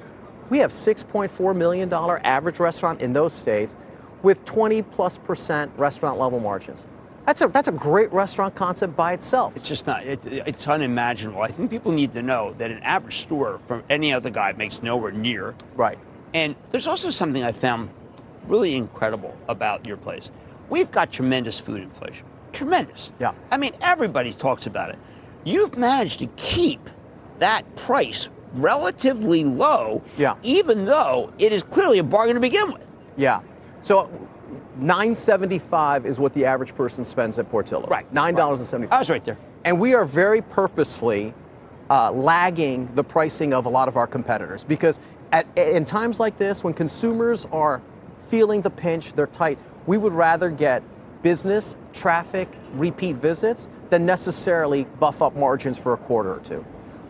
[0.50, 3.76] we have 6.4 million dollar average restaurant in those states,
[4.22, 6.86] with 20 plus percent restaurant level margins.
[7.26, 9.54] That's a that's a great restaurant concept by itself.
[9.54, 10.06] It's just not.
[10.06, 11.42] It, it's unimaginable.
[11.42, 14.82] I think people need to know that an average store from any other guy makes
[14.82, 15.54] nowhere near.
[15.74, 15.98] Right.
[16.32, 17.90] And there's also something I found
[18.46, 20.30] really incredible about your place.
[20.70, 22.26] We've got tremendous food inflation.
[22.52, 23.12] Tremendous.
[23.18, 23.32] Yeah.
[23.50, 24.98] I mean, everybody talks about it.
[25.44, 26.88] You've managed to keep
[27.38, 30.34] that price relatively low, Yeah.
[30.42, 32.86] even though it is clearly a bargain to begin with.
[33.16, 33.40] Yeah.
[33.80, 34.10] So
[34.78, 37.90] 975 is what the average person spends at Portillo's.
[37.90, 38.10] Right.
[38.12, 39.38] Nine dollars and seventy I was right there.
[39.64, 41.34] And we are very purposefully
[41.90, 45.00] uh, lagging the pricing of a lot of our competitors because
[45.32, 47.82] at, in times like this, when consumers are
[48.18, 50.82] feeling the pinch, they're tight, we would rather get
[51.22, 56.64] business, traffic, repeat visits than necessarily buff up margins for a quarter or two.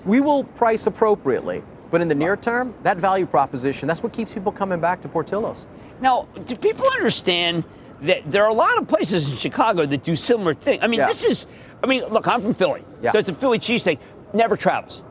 [0.08, 4.32] We will price appropriately, but in the near term, that value proposition, that's what keeps
[4.32, 5.66] people coming back to Portillo's.
[6.00, 7.62] Now, do people understand
[8.00, 10.82] that there are a lot of places in Chicago that do similar things?
[10.82, 11.08] I mean, Yeah.
[11.08, 11.44] this is,
[11.84, 12.84] I mean, look, I'm from Philly.
[13.02, 13.10] Yeah.
[13.10, 13.98] So it's a Philly cheesesteak.
[14.32, 15.02] Never travels.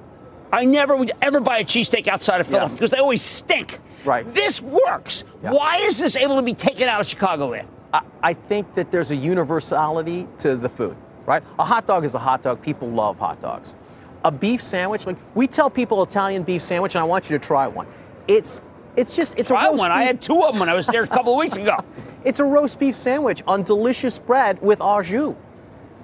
[0.51, 2.77] I never would ever buy a cheesesteak outside of Philadelphia Yeah.
[2.77, 3.77] because they always stink.
[4.03, 4.25] Right.
[4.33, 5.25] This works.
[5.41, 7.67] Why is this able to be taken out of Chicagoland?
[7.93, 11.43] I, I think that there's a universality to the food, right?
[11.60, 12.63] A hot dog is a hot dog.
[12.63, 13.75] People love hot dogs.
[14.27, 17.45] A beef sandwich, like we tell people Italian beef sandwich, and I want you to
[17.45, 17.87] try one.
[18.27, 18.61] It's
[18.97, 19.89] it's just it's Try a roast one.
[19.89, 21.77] I had two of them when I was there a couple of weeks ago.
[22.25, 25.33] It's a roast beef sandwich on delicious bread with au jus.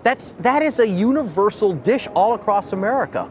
[0.03, 3.29] That's that is a universal dish all across America.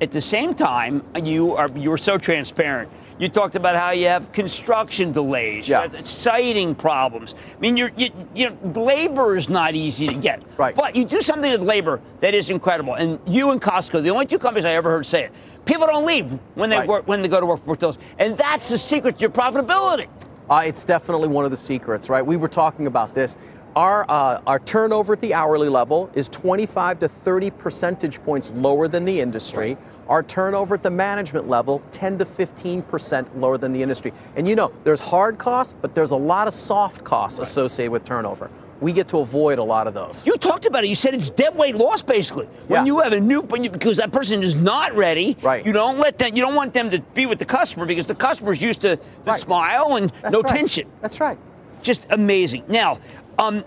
[0.00, 2.90] At the same time, you are you were so transparent.
[3.18, 5.82] You talked about how you have construction delays, Yeah.
[5.82, 7.34] have siting problems.
[7.56, 10.42] I mean, you're, you, you know, labor is not easy to get.
[10.56, 10.74] Right.
[10.74, 12.94] But you do something with labor that is incredible.
[12.94, 15.32] And you and Costco, the only two companies I ever heard say it.
[15.64, 16.88] People don't leave when they Right.
[16.88, 20.06] work when they go to work for Portillo's, and that's the secret to your profitability.
[20.50, 22.24] Uh, it's definitely one of the secrets, right?
[22.26, 23.36] We were talking about this.
[23.76, 28.86] Our, uh, our turnover at the hourly level is 25 to 30 percentage points lower
[28.88, 29.76] than the industry.
[30.08, 34.12] Our turnover at the management level, 10 to 15 percent lower than the industry.
[34.36, 38.04] And you know, there's hard costs, but there's a lot of soft costs associated with
[38.04, 38.50] turnover.
[38.80, 40.26] We get to avoid a lot of those.
[40.26, 40.88] You talked about it.
[40.88, 42.46] You said it's dead weight loss, basically.
[42.66, 42.92] When Yeah.
[42.92, 45.38] you have a new, because that person is not ready.
[45.40, 45.64] Right.
[45.64, 46.32] You don't let them.
[46.34, 49.30] You don't want them to be with the customer because the customer's used to the
[49.30, 49.40] Right.
[49.40, 50.54] smile and That's no right.
[50.54, 50.86] tension.
[51.00, 51.38] That's right.
[51.82, 52.64] Just amazing.
[52.68, 52.98] Now,
[53.38, 53.60] um,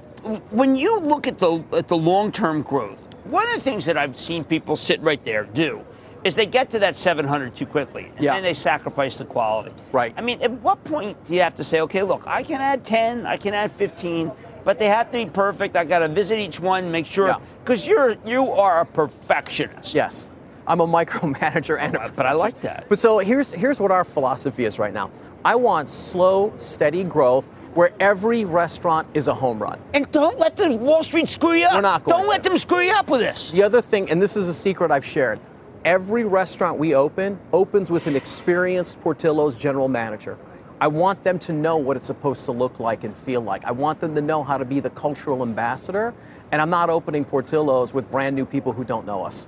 [0.52, 3.98] when you look at the at the long term growth, one of the things that
[3.98, 5.82] I've seen people sit right there do
[6.24, 8.34] is they get to that 700 too quickly, and Yeah.
[8.34, 9.72] then they sacrifice the quality.
[9.92, 10.14] Right.
[10.18, 12.84] I mean, at what point do you have to say, okay, look, I can add
[12.84, 14.32] 10, I can add 15,
[14.66, 15.76] but they have to be perfect.
[15.78, 17.36] I got to visit each one, make sure, Yeah.
[17.64, 19.94] because you're you are a perfectionist.
[19.94, 20.28] Yes.
[20.70, 22.86] I'm a micromanager and a but I like that.
[22.90, 25.10] But so here's here's what our philosophy is right now.
[25.46, 29.80] I want slow, steady growth where every restaurant is a home run.
[29.94, 31.74] And don't let the Wall Street screw you up.
[31.76, 33.52] We're not going Don't let them screw you up with this.
[33.52, 35.40] The other thing, and this is a secret I've shared,
[35.86, 40.38] every restaurant we open opens with an experienced Portillo's general manager.
[40.80, 43.66] I want them to know what it's supposed to look like and feel like.
[43.66, 46.14] I want them to know how to be the cultural ambassador.
[46.52, 49.48] And I'm not opening Portillo's with brand new people who don't know us.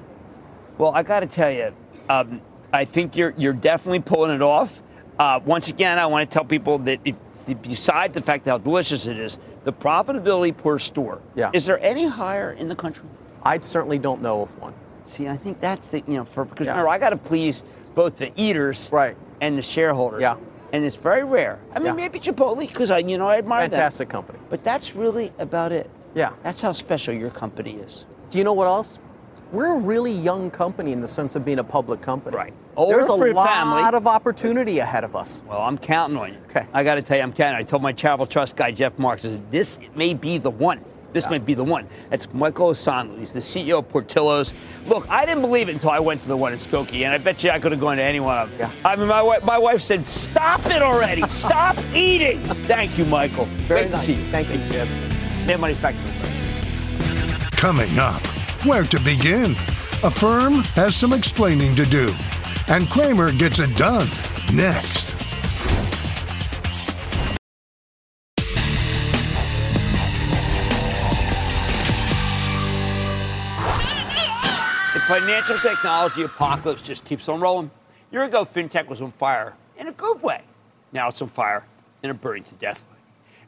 [0.77, 1.73] Well, I got to tell you,
[2.09, 2.41] um,
[2.73, 4.81] I think you're you're definitely pulling it off.
[5.17, 7.15] Uh, once again, I want to tell people that if,
[7.61, 11.21] beside the fact how delicious it is, the profitability per store.
[11.35, 11.51] Yeah.
[11.53, 13.05] Is there any higher in the country?
[13.43, 14.73] I certainly don't know of one.
[15.09, 16.73] See, I think that's the you know for because Yeah.
[16.73, 17.63] remember I got to please
[17.95, 19.17] both the eaters Right.
[19.41, 20.21] and the shareholders.
[20.21, 20.35] Yeah.
[20.71, 21.57] And it's very rare.
[21.73, 21.93] I mean, Yeah.
[21.93, 23.71] maybe Chipotle because I you know I admire that.
[23.71, 24.37] Fantastic company.
[24.49, 25.89] But that's really about it.
[26.13, 26.29] Yeah.
[26.43, 28.05] That's how special your company is.
[28.29, 28.99] Do you know what else?
[29.51, 32.37] We're a really young company in the sense of being a public company.
[32.37, 32.53] Right.
[32.77, 33.97] Older There's a lot family.
[33.97, 35.41] of opportunity ahead of us.
[35.49, 36.37] Well, I'm counting on you.
[36.51, 36.67] Okay.
[36.71, 37.55] I got to tell you, I'm counting.
[37.57, 40.81] I told my travel trust guy, Jeff Marks, this may be the one.
[41.13, 41.31] This Yeah.
[41.31, 41.85] might be the one.
[42.09, 43.19] That's Michael Osanloo.
[43.19, 44.53] He's the CEO of Portillo's.
[44.87, 47.17] Look, I didn't believe it until I went to the one in Skokie, and I
[47.17, 48.59] bet you I could have gone to any one of them.
[48.59, 48.89] Yeah.
[48.89, 51.21] I mean, my, wife, my wife said, stop it already.
[51.29, 52.41] Stop eating.
[52.67, 53.45] Thank you, Michael.
[53.45, 53.99] Very Great nice.
[53.99, 54.31] to see you.
[54.31, 54.87] Thank you, Great to see Jim.
[55.47, 58.21] Mad Money's back to the Coming up,
[58.65, 59.51] where to begin?
[60.03, 62.13] Affirm has some explaining to do,
[62.67, 64.07] and Cramer gets it done
[64.53, 65.15] next.
[75.09, 77.71] Financial technology apocalypse just keeps on rolling.
[78.11, 80.43] A year ago, fintech was on fire in a good way.
[80.93, 81.65] Now it's on fire
[82.03, 82.97] in a burning to death way.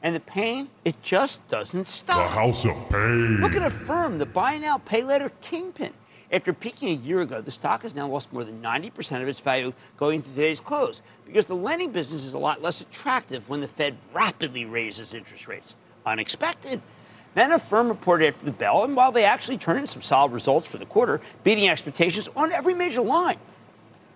[0.02, 2.17] And the pain, it just doesn't stop.
[2.17, 3.38] The House of Pain.
[3.41, 5.93] Look at a firm, the buy now, pay later kingpin.
[6.32, 9.39] After peaking a year ago, the stock has now lost more than 90% of its
[9.39, 13.62] value going into today's close because the lending business is a lot less attractive when
[13.62, 15.76] the Fed rapidly raises interest rates.
[16.08, 16.82] Unexpected.
[17.34, 20.67] Then Affirm reported after the bell, and while they actually turned in some solid results
[20.67, 23.38] for the quarter, beating expectations on every major line,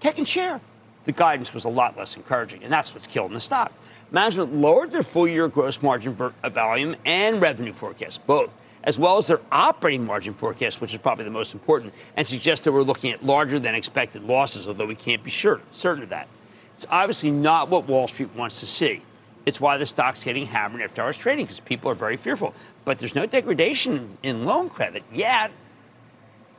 [0.01, 0.59] tech and share.
[1.05, 3.71] The guidance was a lot less encouraging, and that's what's killing the stock.
[4.11, 9.17] Management lowered their full year gross margin uh, volume and revenue forecast, both, as well
[9.17, 12.81] as their operating margin forecast, which is probably the most important, and suggests that we're
[12.81, 16.27] looking at larger than expected losses, although we can't be sure, certain of that.
[16.75, 19.01] It's obviously not what Wall Street wants to see.
[19.45, 22.53] It's why the stock's getting hammered after hours trading because people are very fearful.
[22.83, 25.51] But there's no degradation in loan credit yet.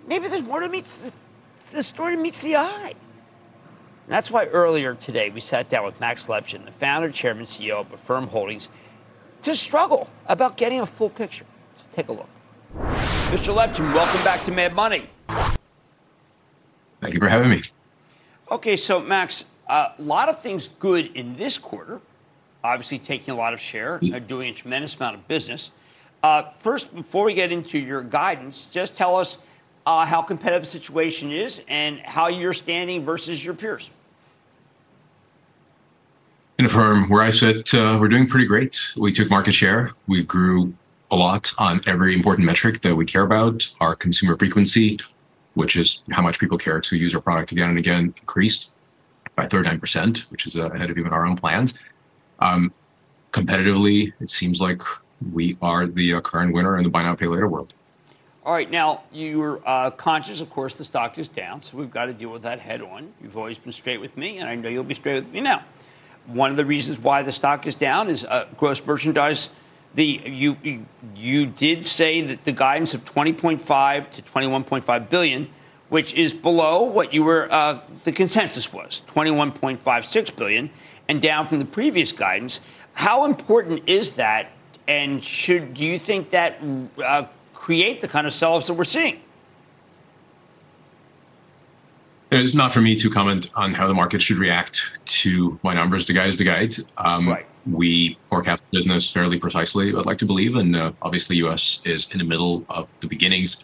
[0.07, 1.13] Maybe there's more to meet the,
[1.73, 2.95] the story meets the eye.
[4.07, 7.81] And that's why earlier today we sat down with Max Levchin, the founder, chairman, CEO
[7.81, 8.69] of Affirm Holdings,
[9.43, 11.45] to struggle about getting a full picture.
[11.77, 12.29] So take a look.
[12.77, 13.53] Mr.
[13.53, 15.11] Levchin, welcome back to Mad Money.
[17.01, 17.65] Thank you for having me.
[18.51, 22.01] Okay, so Max, a lot of things good in this quarter.
[22.67, 25.71] Obviously, taking a lot of share, uh, doing a tremendous amount of business.
[26.25, 29.39] Uh, first, before we get into your guidance, just tell us
[29.87, 33.91] uh, how competitive the situation is and how you're standing versus your peers.
[36.59, 38.81] In a firm where I sit, uh, we're doing pretty great.
[38.97, 39.93] We took market share.
[40.09, 40.75] We grew
[41.13, 43.71] a lot on every important metric that we care about.
[43.81, 44.99] Our consumer frequency,
[45.55, 48.71] which is how much people care to use our product again and again, increased
[49.37, 51.75] by 39%, which is uh, ahead of even our own plans.
[52.39, 52.73] Um,
[53.33, 54.83] competitively, it seems like
[55.33, 57.73] we are the uh, current winner in the buy now, pay later world.
[58.45, 62.07] All right, now you're uh, conscious, of course, the stock is down, so we've got
[62.07, 63.13] to deal with that head on.
[63.21, 65.65] You've always been straight with me, and I know you'll be straight with me now.
[66.27, 69.49] One of the reasons why the stock is down is uh, gross merchandise.
[69.97, 75.49] The you, you you did say that the guidance of 20.5 to 21.5 billion,
[75.89, 80.71] which is below what you were uh, the consensus was 21.56 billion,
[81.09, 82.61] and down from the previous guidance.
[82.95, 84.53] How important is that?
[84.89, 86.59] And should do you think that
[87.05, 89.21] uh, create the kind of sell-offs that we're seeing?
[92.31, 96.07] It's not for me to comment on how the market should react to my numbers.
[96.07, 96.77] The guide is the guide.
[96.99, 97.47] Um, right.
[97.71, 100.55] We forecast business fairly precisely, I'd like to believe.
[100.57, 101.81] And uh, obviously, U.S.
[101.85, 103.59] is in the middle of the beginnings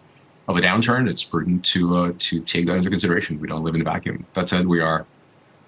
[0.49, 1.09] of a downturn.
[1.09, 3.41] It's prudent to uh, to take that into consideration.
[3.41, 4.27] We don't live in a vacuum.
[4.35, 5.07] That said, we are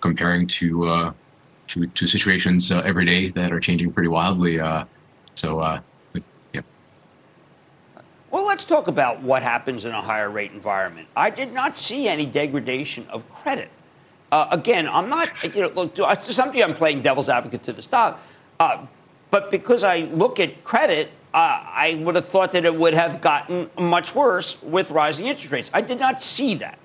[0.00, 1.12] comparing to uh,
[1.68, 4.60] to, to situations uh, every day that are changing pretty wildly.
[4.60, 4.84] Uh,
[5.34, 5.80] so uh,
[8.34, 11.06] well, let's talk about what happens in a higher rate environment.
[11.14, 13.70] I did not see any degradation of credit.
[14.32, 17.72] Uh, again, I'm not, you know, look, to some degree, I'm playing devil's advocate to
[17.72, 18.20] the stock.
[18.58, 18.86] Uh,
[19.30, 23.20] but because I look at credit, uh, I would have thought that it would have
[23.20, 25.70] gotten much worse with rising interest rates.
[25.72, 26.76] I did not see that.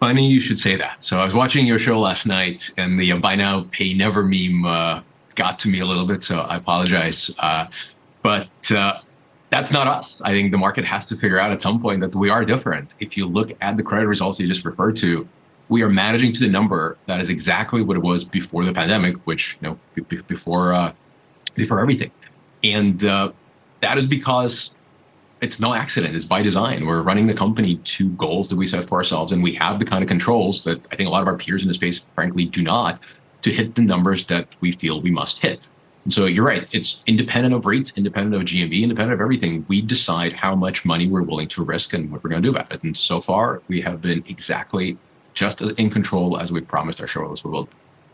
[0.00, 1.04] Funny you should say that.
[1.04, 4.22] So I was watching your show last night, and the uh, buy now, pay never
[4.22, 5.02] meme uh,
[5.34, 7.30] got to me a little bit, so I apologize.
[7.38, 7.66] Uh,
[8.22, 8.48] but
[9.50, 10.22] that's not us.
[10.22, 12.94] I think the market has to figure out at some point that we are different.
[13.00, 15.28] If you look at the credit results you just referred to,
[15.68, 19.16] we are managing to the number that is exactly what it was before the pandemic,
[19.26, 20.92] which you know before uh,
[21.54, 22.10] before everything,
[22.64, 23.32] and uh,
[23.82, 24.72] that is because
[25.40, 26.14] it's no accident.
[26.14, 26.86] It's by design.
[26.86, 29.84] We're running the company to goals that we set for ourselves, and we have the
[29.84, 32.44] kind of controls that I think a lot of our peers in the space, frankly,
[32.44, 33.00] do not,
[33.42, 35.60] to hit the numbers that we feel we must hit.
[36.04, 36.68] And so you're right.
[36.72, 39.64] It's independent of rates, independent of GMV, independent of everything.
[39.68, 42.54] We decide how much money we're willing to risk and what we're going to do
[42.54, 42.82] about it.
[42.82, 44.98] And so far, we have been exactly
[45.34, 47.68] just as in control as we promised our shareholders we will.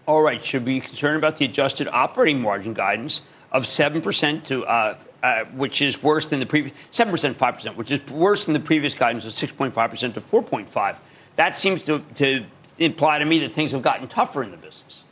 [0.07, 0.43] All right.
[0.45, 3.23] Should we be concerned about the adjusted operating margin guidance
[3.53, 4.97] of 7% to, uh,
[5.27, 8.95] uh, which is worse than the previous 7%, 5%, which is worse than the previous
[8.95, 10.99] guidance of 6.5% to 4.5.
[11.35, 12.45] That seems to, to
[12.79, 15.05] imply to me that things have gotten tougher in the business.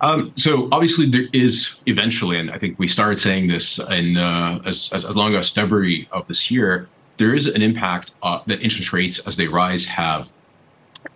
[0.00, 4.60] Um, so obviously there is eventually, and I think we started saying this in uh,
[4.66, 6.88] as, as, as long as February of this year,
[7.18, 10.28] there is an impact uh, that interest rates as they rise have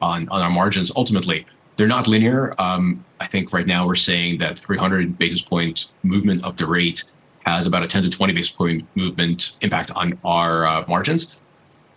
[0.01, 0.93] on, on our margins.
[0.95, 2.55] Ultimately, they're not linear.
[2.61, 7.03] Um, I think right now we're saying that 300 basis point movement of the rate
[7.45, 11.29] has about a 10 to 20 basis point movement impact on our uh, margins.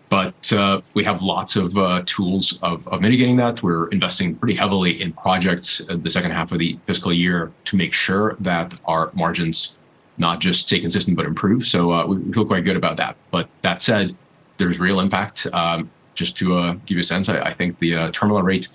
[0.09, 3.61] But uh, we have lots of uh, tools of, of, mitigating that.
[3.61, 7.93] We're investing pretty heavily in projects the second half of the fiscal year to make
[7.93, 9.73] sure that our margins
[10.17, 11.67] not just stay consistent but improve.
[11.67, 13.17] So uh, we feel quite good about that.
[13.31, 14.15] But that said,
[14.57, 15.45] there's real impact.
[15.53, 18.69] Um, just to uh, give you a sense, I, I think the uh, terminal rate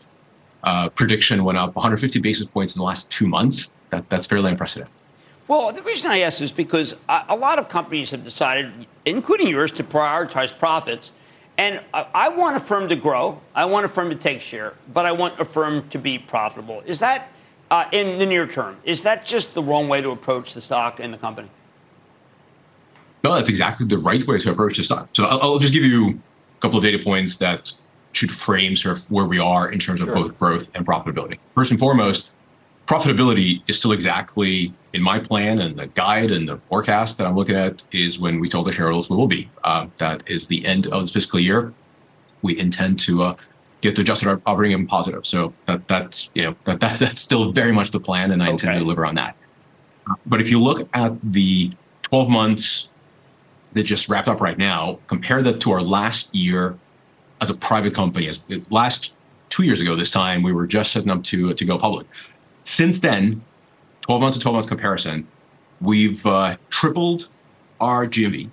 [0.62, 3.68] uh, prediction went up 150 basis points in the last two months.
[3.90, 4.92] That, that's fairly unprecedented.
[5.52, 8.72] Well, the reason I ask is because a lot of companies have decided,
[9.04, 11.12] including yours, to prioritize profits
[11.58, 13.38] and I want Affirm to grow.
[13.54, 16.82] I want Affirm to take share, but I want Affirm to be profitable.
[16.86, 17.28] Is that
[17.70, 18.78] uh, in the near term?
[18.84, 21.50] Is that just the wrong way to approach the stock and the company?
[23.22, 25.10] No, that's exactly the right way to approach the stock.
[25.12, 27.70] So I'll, I'll just give you a couple of data points that
[28.12, 30.14] should frame sort of where we are in terms of sure.
[30.14, 31.38] both growth and profitability.
[31.54, 32.30] First and foremost,
[32.88, 37.36] profitability is still exactly in my plan and the guide and the forecast that I'm
[37.36, 39.50] looking at is when we told the shareholders we will be.
[39.64, 41.72] Uh, that is the end of the fiscal year.
[42.42, 43.36] We intend to uh,
[43.80, 45.26] get to adjusted our operating income positive.
[45.26, 48.46] So that, that's you know that, that, that's still very much the plan, and I
[48.46, 48.52] okay.
[48.52, 49.36] intend to deliver on that.
[50.26, 51.72] But if you look at the
[52.02, 52.88] 12 months
[53.72, 56.76] that just wrapped up right now, compare that to our last year
[57.40, 58.28] as a private company.
[58.28, 59.12] As last
[59.48, 62.06] two years ago, this time we were just setting up to to go public.
[62.64, 63.42] Since then,
[64.12, 65.26] 12 months to 12 months comparison,
[65.80, 67.28] we've uh, tripled
[67.80, 68.50] our GMV.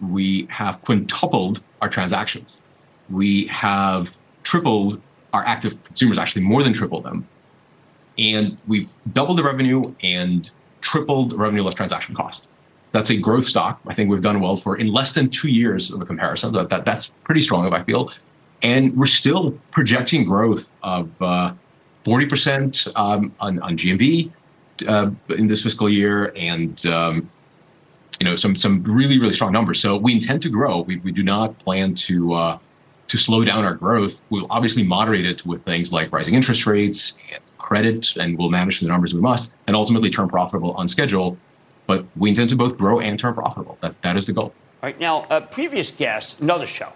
[0.00, 2.58] We have quintupled our transactions.
[3.10, 7.26] We have tripled our active consumers, actually more than tripled them.
[8.16, 10.48] And we've doubled the revenue and
[10.82, 12.46] tripled revenue less transaction cost.
[12.92, 13.80] That's a growth stock.
[13.88, 16.52] I think we've done well for in less than two years of a comparison.
[16.52, 18.12] That, that that's pretty strong, I feel.
[18.62, 21.54] And we're still projecting growth of uh,
[22.04, 24.30] 40% um, on, on GMV
[24.86, 27.30] uh, in this fiscal year and um,
[28.20, 29.80] you know some some really really strong numbers.
[29.80, 30.80] So we intend to grow.
[30.80, 32.58] We, we do not plan to uh,
[33.08, 34.20] to slow down our growth.
[34.30, 38.80] We'll obviously moderate it with things like rising interest rates and credit, and we'll manage
[38.80, 41.36] the numbers we must, and ultimately turn profitable on schedule.
[41.86, 43.78] but we intend to both grow and turn profitable.
[43.80, 44.46] That, that is the goal.
[44.46, 44.52] All
[44.82, 44.98] right.
[44.98, 46.92] Now, a previous guest, another show,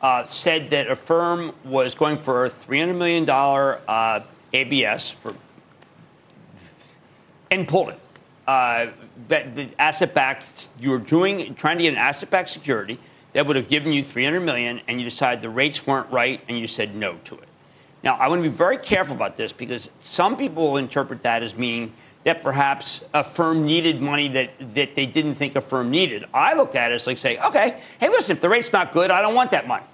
[0.00, 5.34] uh, said that Affirm was going for a $300 million uh, ABS for,
[7.50, 8.00] and pulled it.
[8.46, 8.86] Uh,
[9.28, 12.98] the asset-backed, you were doing, trying to get an asset-backed security
[13.34, 16.58] that would have given you 300 million, and you decided the rates weren't right, and
[16.58, 17.48] you said no to it.
[18.02, 21.42] Now, I want to be very careful about this because some people will interpret that
[21.42, 21.92] as meaning
[22.24, 26.24] that perhaps Affirm needed money that, that they didn't think Affirm needed.
[26.32, 29.10] I look at it as like say, okay, hey, listen, if the rate's not good,
[29.10, 29.84] I don't want that money.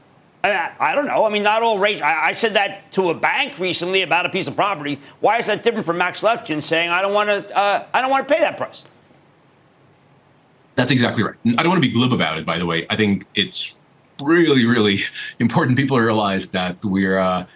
[0.53, 1.24] I, don't know.
[1.24, 2.03] I mean, not all rates.
[2.03, 4.99] I, I, said that to a bank recently about a piece of property.
[5.20, 7.57] Why is that different from Max Levchin saying I don't want to?
[7.57, 8.84] Uh, I don't want to pay that price.
[10.76, 11.36] That's exactly right.
[11.47, 12.45] I don't want to be glib about it.
[12.45, 13.74] By the way, I think it's
[14.20, 15.01] really, really
[15.38, 17.47] important people realize that we're uh,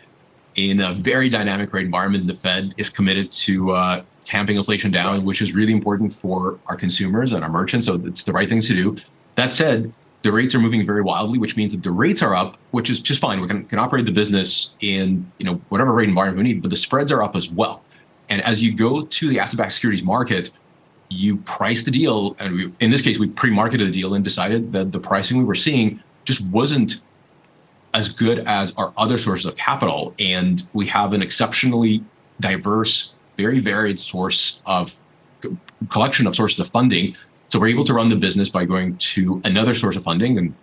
[0.55, 2.27] in a very dynamic rate environment.
[2.27, 6.77] The Fed is committed to uh, tamping inflation down, which is really important for our
[6.77, 7.87] consumers and our merchants.
[7.87, 8.97] So it's the right thing to do.
[9.35, 9.93] That said,
[10.29, 13.01] the rates are moving very wildly, which means that the rates are up, which is
[13.01, 13.41] just fine.
[13.41, 16.69] We can, can operate the business in you know whatever rate environment we need, but
[16.69, 17.83] the spreads are up as well.
[18.29, 20.51] And as you go to the asset-backed securities market,
[21.09, 24.71] you price the deal, and we, in this case, we pre-marketed the deal and decided
[24.73, 27.01] that the pricing we were seeing just wasn't
[27.95, 30.15] as good as our other sources of capital.
[30.19, 32.05] And we have an exceptionally
[32.39, 34.95] diverse, very varied source of
[35.89, 37.17] collection of sources of funding.
[37.49, 40.55] So we're able to run the business by going to another source of funding, and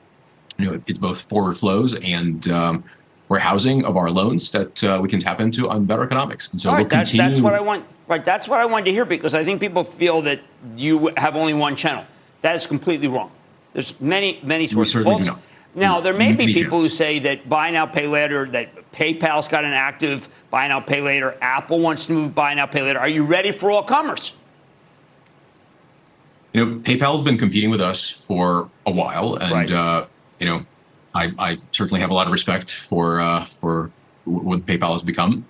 [0.57, 2.83] you know it's both forward flows and um,
[3.29, 6.49] warehousing of our loans that uh, we can tap into on better economics.
[6.51, 7.21] And so we'll continue.
[7.29, 7.85] that's what I want.
[8.07, 10.41] Right, that's what I wanted to hear because I think people feel that
[10.75, 12.05] you have only one channel.
[12.41, 13.31] That is completely wrong.
[13.73, 15.05] There's many, many sources.
[15.05, 15.39] Also-
[15.75, 19.65] now, there may be people who say that buy now, pay later, that PayPal's got
[19.65, 21.35] an active buy now, pay later.
[21.41, 22.99] Apple wants to move buy now, pay later.
[22.99, 24.31] Are you ready for all comers?
[26.55, 29.69] You know, PayPal's been competing with us for a while, and Right.
[29.69, 30.05] uh,
[30.39, 30.65] you know,
[31.13, 33.91] I, I certainly have a lot of respect for uh, for
[34.23, 35.45] what PayPal has become.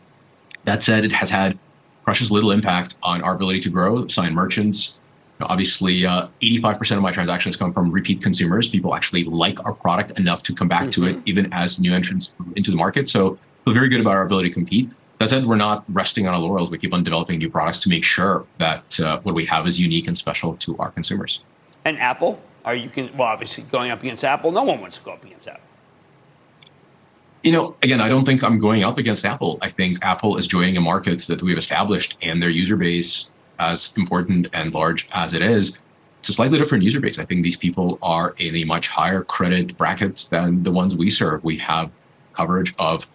[0.64, 1.60] That said, it has had
[2.04, 4.96] precious little impact on our ability to grow, sign merchants.
[5.40, 8.68] You know, obviously, uh, 85% of my transactions come from repeat consumers.
[8.68, 12.32] People actually like our product enough to come back to it, even as new entrants
[12.56, 13.10] into the market.
[13.10, 14.90] So, feel very good about our ability to compete.
[15.20, 16.70] That said, we're not resting on our laurels.
[16.70, 19.80] We keep on developing new products to make sure that uh, what we have is
[19.80, 21.40] unique and special to our consumers.
[21.86, 22.42] And Apple?
[22.66, 24.52] Are you can well obviously going up against Apple?
[24.52, 25.62] No one wants to go up against Apple.
[27.44, 29.60] You know, again, I don't think I'm going up against Apple.
[29.62, 33.94] I think Apple is joining a market that we've established, and their user base, as
[33.96, 35.78] important and large as it is,
[36.20, 37.20] it's a slightly different user base.
[37.20, 41.12] I think these people are in a much higher credit bracket than the ones we
[41.12, 41.44] serve.
[41.44, 41.92] We have
[42.34, 43.08] coverage of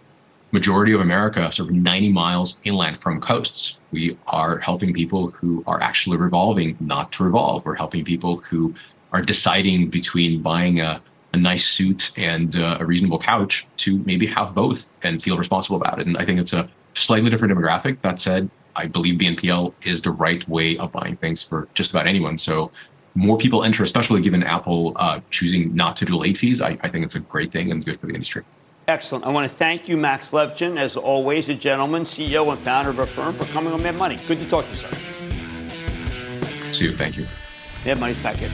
[0.51, 3.77] majority of America, sort of 90 miles inland from coasts.
[3.91, 7.65] We are helping people who are actually revolving not to revolve.
[7.65, 8.73] We're helping people who
[9.13, 11.01] are deciding between buying a,
[11.33, 15.77] a nice suit and uh, a reasonable couch to maybe have both and feel responsible
[15.77, 16.07] about it.
[16.07, 18.01] And I think it's a slightly different demographic.
[18.01, 22.07] That said, I believe BNPL is the right way of buying things for just about
[22.07, 22.37] anyone.
[22.37, 22.71] So
[23.15, 26.61] more people enter, especially given Apple uh, choosing not to do late fees.
[26.61, 28.43] I, I think it's a great thing and good for the industry.
[28.87, 29.25] Excellent.
[29.25, 32.99] I want to thank you, Max Levchin, as always, a gentleman, CEO and founder of
[32.99, 34.19] Affirm, for coming on Mad Money.
[34.27, 34.89] Good to talk to you, sir.
[36.71, 36.97] See you.
[36.97, 37.27] Thank you.
[37.85, 38.49] Mad Money's back in.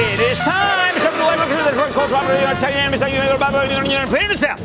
[0.00, 0.94] It is time.
[0.94, 2.30] It's time for the live look at the coach Robert.
[2.32, 4.60] I'm telling you, I'm telling you, I'm telling you, I'm telling you, play this out.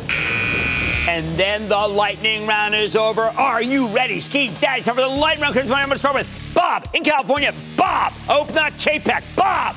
[1.07, 3.23] And then the lightning round is over.
[3.23, 4.21] Are you ready?
[4.21, 5.53] Ski Daddy, time for the lightning round.
[5.53, 6.53] Here's what I'm going to start with.
[6.53, 7.53] Bob in California.
[7.75, 9.23] Bob, open that Chapek.
[9.35, 9.75] Bob.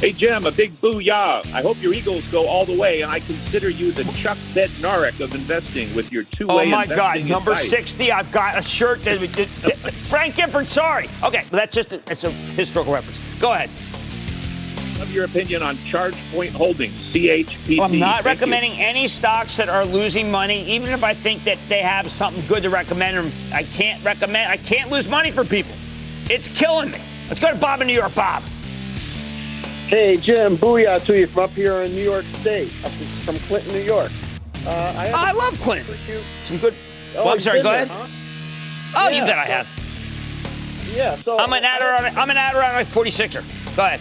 [0.00, 1.44] Hey, Jim, a big booyah.
[1.52, 5.20] I hope your Eagles go all the way, and I consider you the Chuck Bednarik
[5.20, 7.68] of investing with your two-way Oh my God, number advice.
[7.68, 8.10] 60.
[8.10, 9.18] I've got a shirt that,
[10.08, 11.08] Frank Gifford, sorry.
[11.22, 13.20] Okay, but that's just a, it's a historical reference.
[13.38, 13.68] Go ahead.
[15.00, 17.78] Love your opinion on Charge Point Holdings, CHPT.
[17.78, 18.44] Well, I'm not Thank you.
[18.46, 22.44] recommending any stocks that are losing money, even if I think that they have something
[22.46, 23.16] good to recommend.
[23.16, 24.52] Them, I can't recommend.
[24.52, 25.72] I can't lose money for people.
[26.28, 26.98] It's killing me.
[27.28, 28.14] Let's go to Bob in New York.
[28.14, 28.42] Bob.
[29.88, 32.92] Hey, Jim, booyah to you from up here in New York State, up
[33.24, 34.12] from Clinton, New York.
[34.66, 35.94] Uh, I, have I a love Clinton.
[36.42, 36.74] Some good.
[37.16, 37.62] Oh, well, I'm sorry.
[37.62, 37.88] Go there, ahead.
[37.88, 39.06] huh?
[39.06, 39.68] Oh, you Yeah, bet I have.
[40.94, 42.16] Yeah, so I'm an Adirondack.
[42.18, 43.76] I'm an Adirondack 46er.
[43.76, 44.00] Go ahead.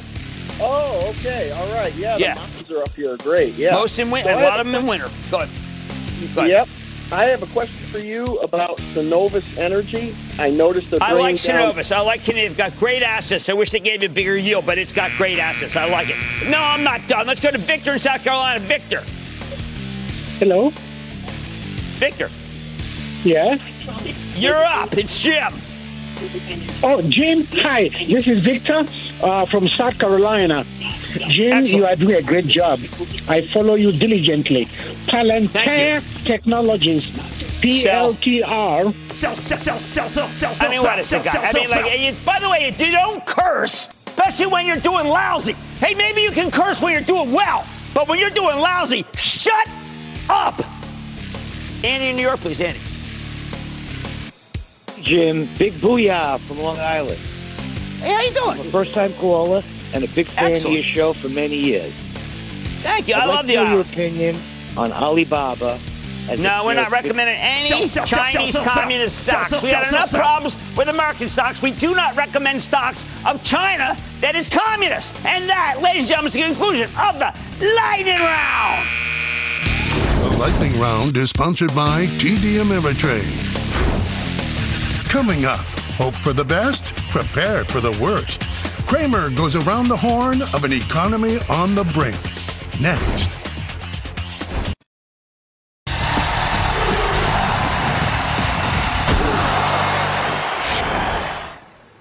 [0.61, 1.93] Oh, okay, all right.
[1.95, 2.35] Yeah, the Yeah.
[2.35, 3.15] mountains are up here.
[3.17, 3.55] Great.
[3.55, 3.71] Yeah.
[3.73, 4.31] Most in winter.
[4.33, 5.09] So a lot of them in winter.
[5.31, 5.49] Go ahead.
[6.35, 6.49] Go ahead.
[6.51, 6.67] Yep.
[7.11, 10.15] I have a question for you about Cenovus Energy.
[10.37, 12.49] I noticed they're I like down- I like Canadian.
[12.51, 13.49] They've got great assets.
[13.49, 15.75] I wish they gave you a bigger yield, but it's got great assets.
[15.75, 16.15] I like it.
[16.49, 17.25] No, I'm not done.
[17.25, 18.59] Let's go to Victor in South Carolina.
[18.59, 19.01] Victor.
[20.37, 20.71] Hello.
[21.97, 22.29] Victor.
[23.23, 23.57] Yeah.
[24.35, 24.95] You're up.
[24.95, 25.51] It's Jim.
[26.83, 27.45] Oh, Jim.
[27.63, 27.87] Hi.
[27.89, 28.83] This is Victor
[29.23, 30.65] uh, from South Carolina.
[31.29, 32.79] Jim, you are doing a great job.
[33.29, 34.65] I follow you diligently.
[35.07, 37.03] Palantir Technologies.
[37.61, 38.93] PLTR.
[39.13, 40.67] Sell, sell, sell, sell, sell, sell, sell.
[40.67, 41.31] I mean, what is the guy?
[41.35, 45.53] I mean, like, you, by the way, you don't curse, especially when you're doing lousy.
[45.79, 49.67] Hey, maybe you can curse when you're doing well, but when you're doing lousy, shut
[50.29, 50.61] up.
[51.83, 52.79] Andy in New York, please, Andy.
[55.01, 57.17] Jim, big booyah from Long Island.
[58.01, 58.59] Hey, how you doing?
[58.59, 59.61] I'm a first-time caller
[59.93, 60.77] and a big fan Excellent.
[60.77, 61.91] of your show for many years.
[62.81, 63.15] Thank you.
[63.15, 64.37] I'd I like love to the know your opinion
[64.77, 65.79] on Alibaba.
[66.29, 69.17] as No, a we're not fair- recommending any Sell, sell, sell, Chinese sell, sell, communist
[69.25, 69.49] sell, stocks.
[69.49, 70.21] sell, we had sell, enough sell.
[70.21, 71.61] problems with American stocks.
[71.61, 75.13] We do not recommend stocks of China that is communist.
[75.25, 77.33] And that, ladies and gentlemen, is the conclusion of the
[77.75, 78.87] lightning round.
[80.21, 83.58] The lightning round is sponsored by TD Ameritrade.
[85.09, 85.65] Coming up,
[85.97, 88.43] hope for the best, prepare for the worst.
[88.85, 92.15] Cramer goes around the horn of an economy on the brink.
[92.79, 93.48] Next.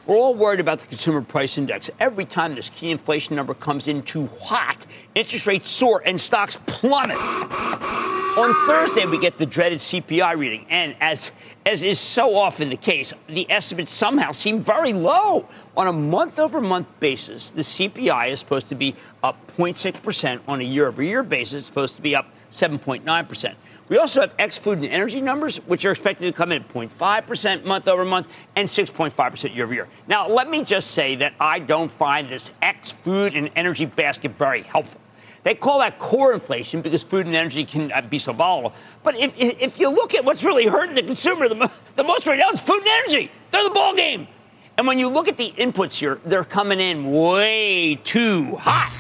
[0.09, 1.91] We're all worried about the consumer price index.
[2.01, 6.59] Every time this key inflation number comes in too hot, interest rates soar and stocks
[6.65, 7.19] plummet.
[7.19, 11.31] On Thursday, we get the dreaded CPI reading, and as
[11.67, 15.47] as is so often the case, the estimates somehow seem very low.
[15.77, 20.41] On a month-over-month basis, the CPI is supposed to be up 0.6 percent.
[20.49, 23.59] On a year-over-year basis, it's supposed to be up 7.9 percent.
[23.89, 26.69] We also have ex food and energy numbers, which are expected to come in at
[26.69, 29.89] 0.5% month over month and 6.5% year over year.
[30.07, 34.33] Now, let me just say that I don't find this ex food and energy basket
[34.33, 35.01] very helpful.
[35.43, 38.75] They call that core inflation because food and energy can uh, be so volatile.
[39.03, 42.39] But if, if you look at what's really hurting the consumer the, the most right
[42.39, 43.31] now, it's food and energy.
[43.51, 44.29] They're the ball game.
[44.77, 48.93] And when you look at the inputs here, they're coming in way too hot.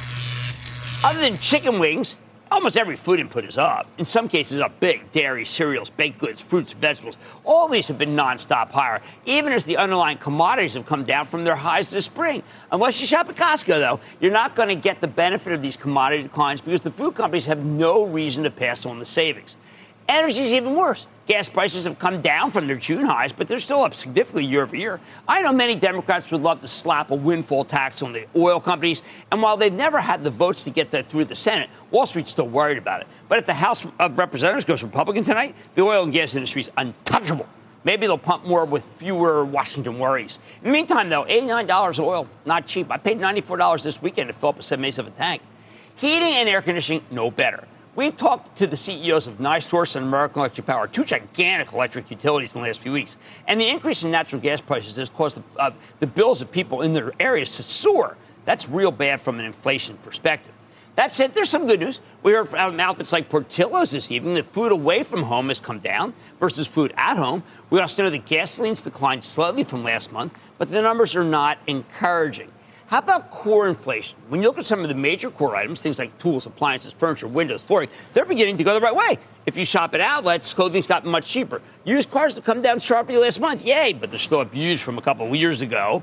[1.04, 2.16] Other than chicken wings,
[2.58, 3.86] almost every food input is up.
[3.98, 5.12] In some cases, up big.
[5.12, 7.16] Dairy, cereals, baked goods, fruits, vegetables.
[7.44, 11.44] All these have been nonstop higher, even as the underlying commodities have come down from
[11.44, 12.42] their highs this spring.
[12.72, 15.76] Unless you shop at Costco, though, you're not going to get the benefit of these
[15.76, 19.56] commodity declines because the food companies have no reason to pass on the savings.
[20.08, 21.06] Energy is even worse.
[21.26, 24.62] Gas prices have come down from their June highs, but they're still up significantly year
[24.62, 24.98] over year.
[25.28, 29.02] I know many Democrats would love to slap a windfall tax on the oil companies,
[29.30, 32.30] and while they've never had the votes to get that through the Senate, Wall Street's
[32.30, 33.06] still worried about it.
[33.28, 36.70] But if the House of Representatives goes Republican tonight, the oil and gas industry is
[36.78, 37.46] untouchable.
[37.84, 40.38] Maybe they'll pump more with fewer Washington worries.
[40.62, 42.90] In the meantime, though, $89 oil, not cheap.
[42.90, 45.42] I paid $94 this weekend to fill up a 7 of a tank.
[45.96, 47.68] Heating and air conditioning, no better.
[47.98, 52.54] We've talked to the CEOs of NiSource and American Electric Power, two gigantic electric utilities
[52.54, 53.16] in the last few weeks.
[53.48, 56.82] And the increase in natural gas prices has caused the, uh, the bills of people
[56.82, 58.16] in their areas to soar.
[58.44, 60.54] That's real bad from an inflation perspective.
[60.94, 62.00] That said, there's some good news.
[62.22, 65.80] We heard from outfits like Portillo's this evening that food away from home has come
[65.80, 67.42] down versus food at home.
[67.68, 71.58] We also know that gasoline's declined slightly from last month, but the numbers are not
[71.66, 72.52] encouraging.
[72.88, 74.18] How about core inflation?
[74.30, 77.28] When you look at some of the major core items, things like tools, appliances, furniture,
[77.28, 79.18] windows, flooring, they're beginning to go the right way.
[79.44, 81.60] If you shop at outlets, clothing's gotten much cheaper.
[81.84, 84.96] Used cars have come down sharply last month, yay, but they're still up used from
[84.96, 86.02] a couple of years ago.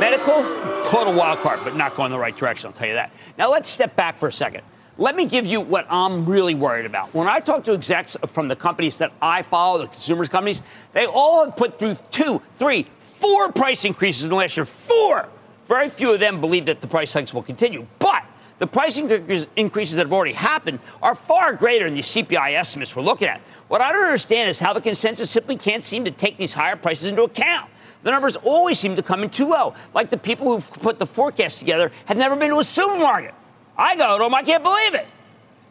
[0.00, 0.42] Medical,
[0.90, 3.12] total wild card, but not going the right direction, I'll tell you that.
[3.38, 4.64] Now let's step back for a second.
[4.98, 7.14] Let me give you what I'm really worried about.
[7.14, 10.60] When I talk to execs from the companies that I follow, the consumers companies,
[10.92, 12.86] they all have put through two, three,
[13.20, 14.64] four price increases in the last year.
[14.66, 15.28] Four!
[15.66, 17.86] Very few of them believe that the price hikes will continue.
[17.98, 18.24] But
[18.58, 23.02] the price increases that have already happened are far greater than the CPI estimates we're
[23.02, 23.40] looking at.
[23.68, 26.76] What I don't understand is how the consensus simply can't seem to take these higher
[26.76, 27.70] prices into account.
[28.02, 31.06] The numbers always seem to come in too low, like the people who've put the
[31.06, 33.34] forecast together have never been to a supermarket.
[33.76, 35.06] I go to them, I can't believe it.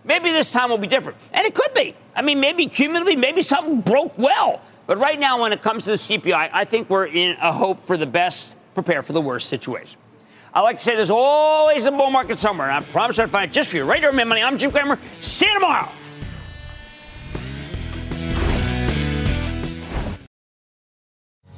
[0.03, 1.17] Maybe this time will be different.
[1.33, 1.95] And it could be.
[2.15, 4.61] I mean, maybe cumulatively, maybe something broke well.
[4.89, 7.79] But right now, when it comes to the CPI, I think we're in a hope
[7.79, 9.99] for the best, prepare for the worst situation.
[10.51, 13.53] I like to say there's always a bull market somewhere, I promise I'll find it
[13.53, 13.83] just for you.
[13.83, 14.41] Right here, Mad Money.
[14.41, 14.97] I'm Jim Cramer.
[15.19, 15.87] See you tomorrow.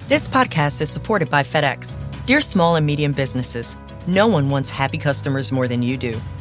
[0.10, 1.98] This podcast is supported by FedEx.
[2.26, 3.78] Dear small and medium businesses,
[4.08, 6.20] no one wants happy customers more than you do.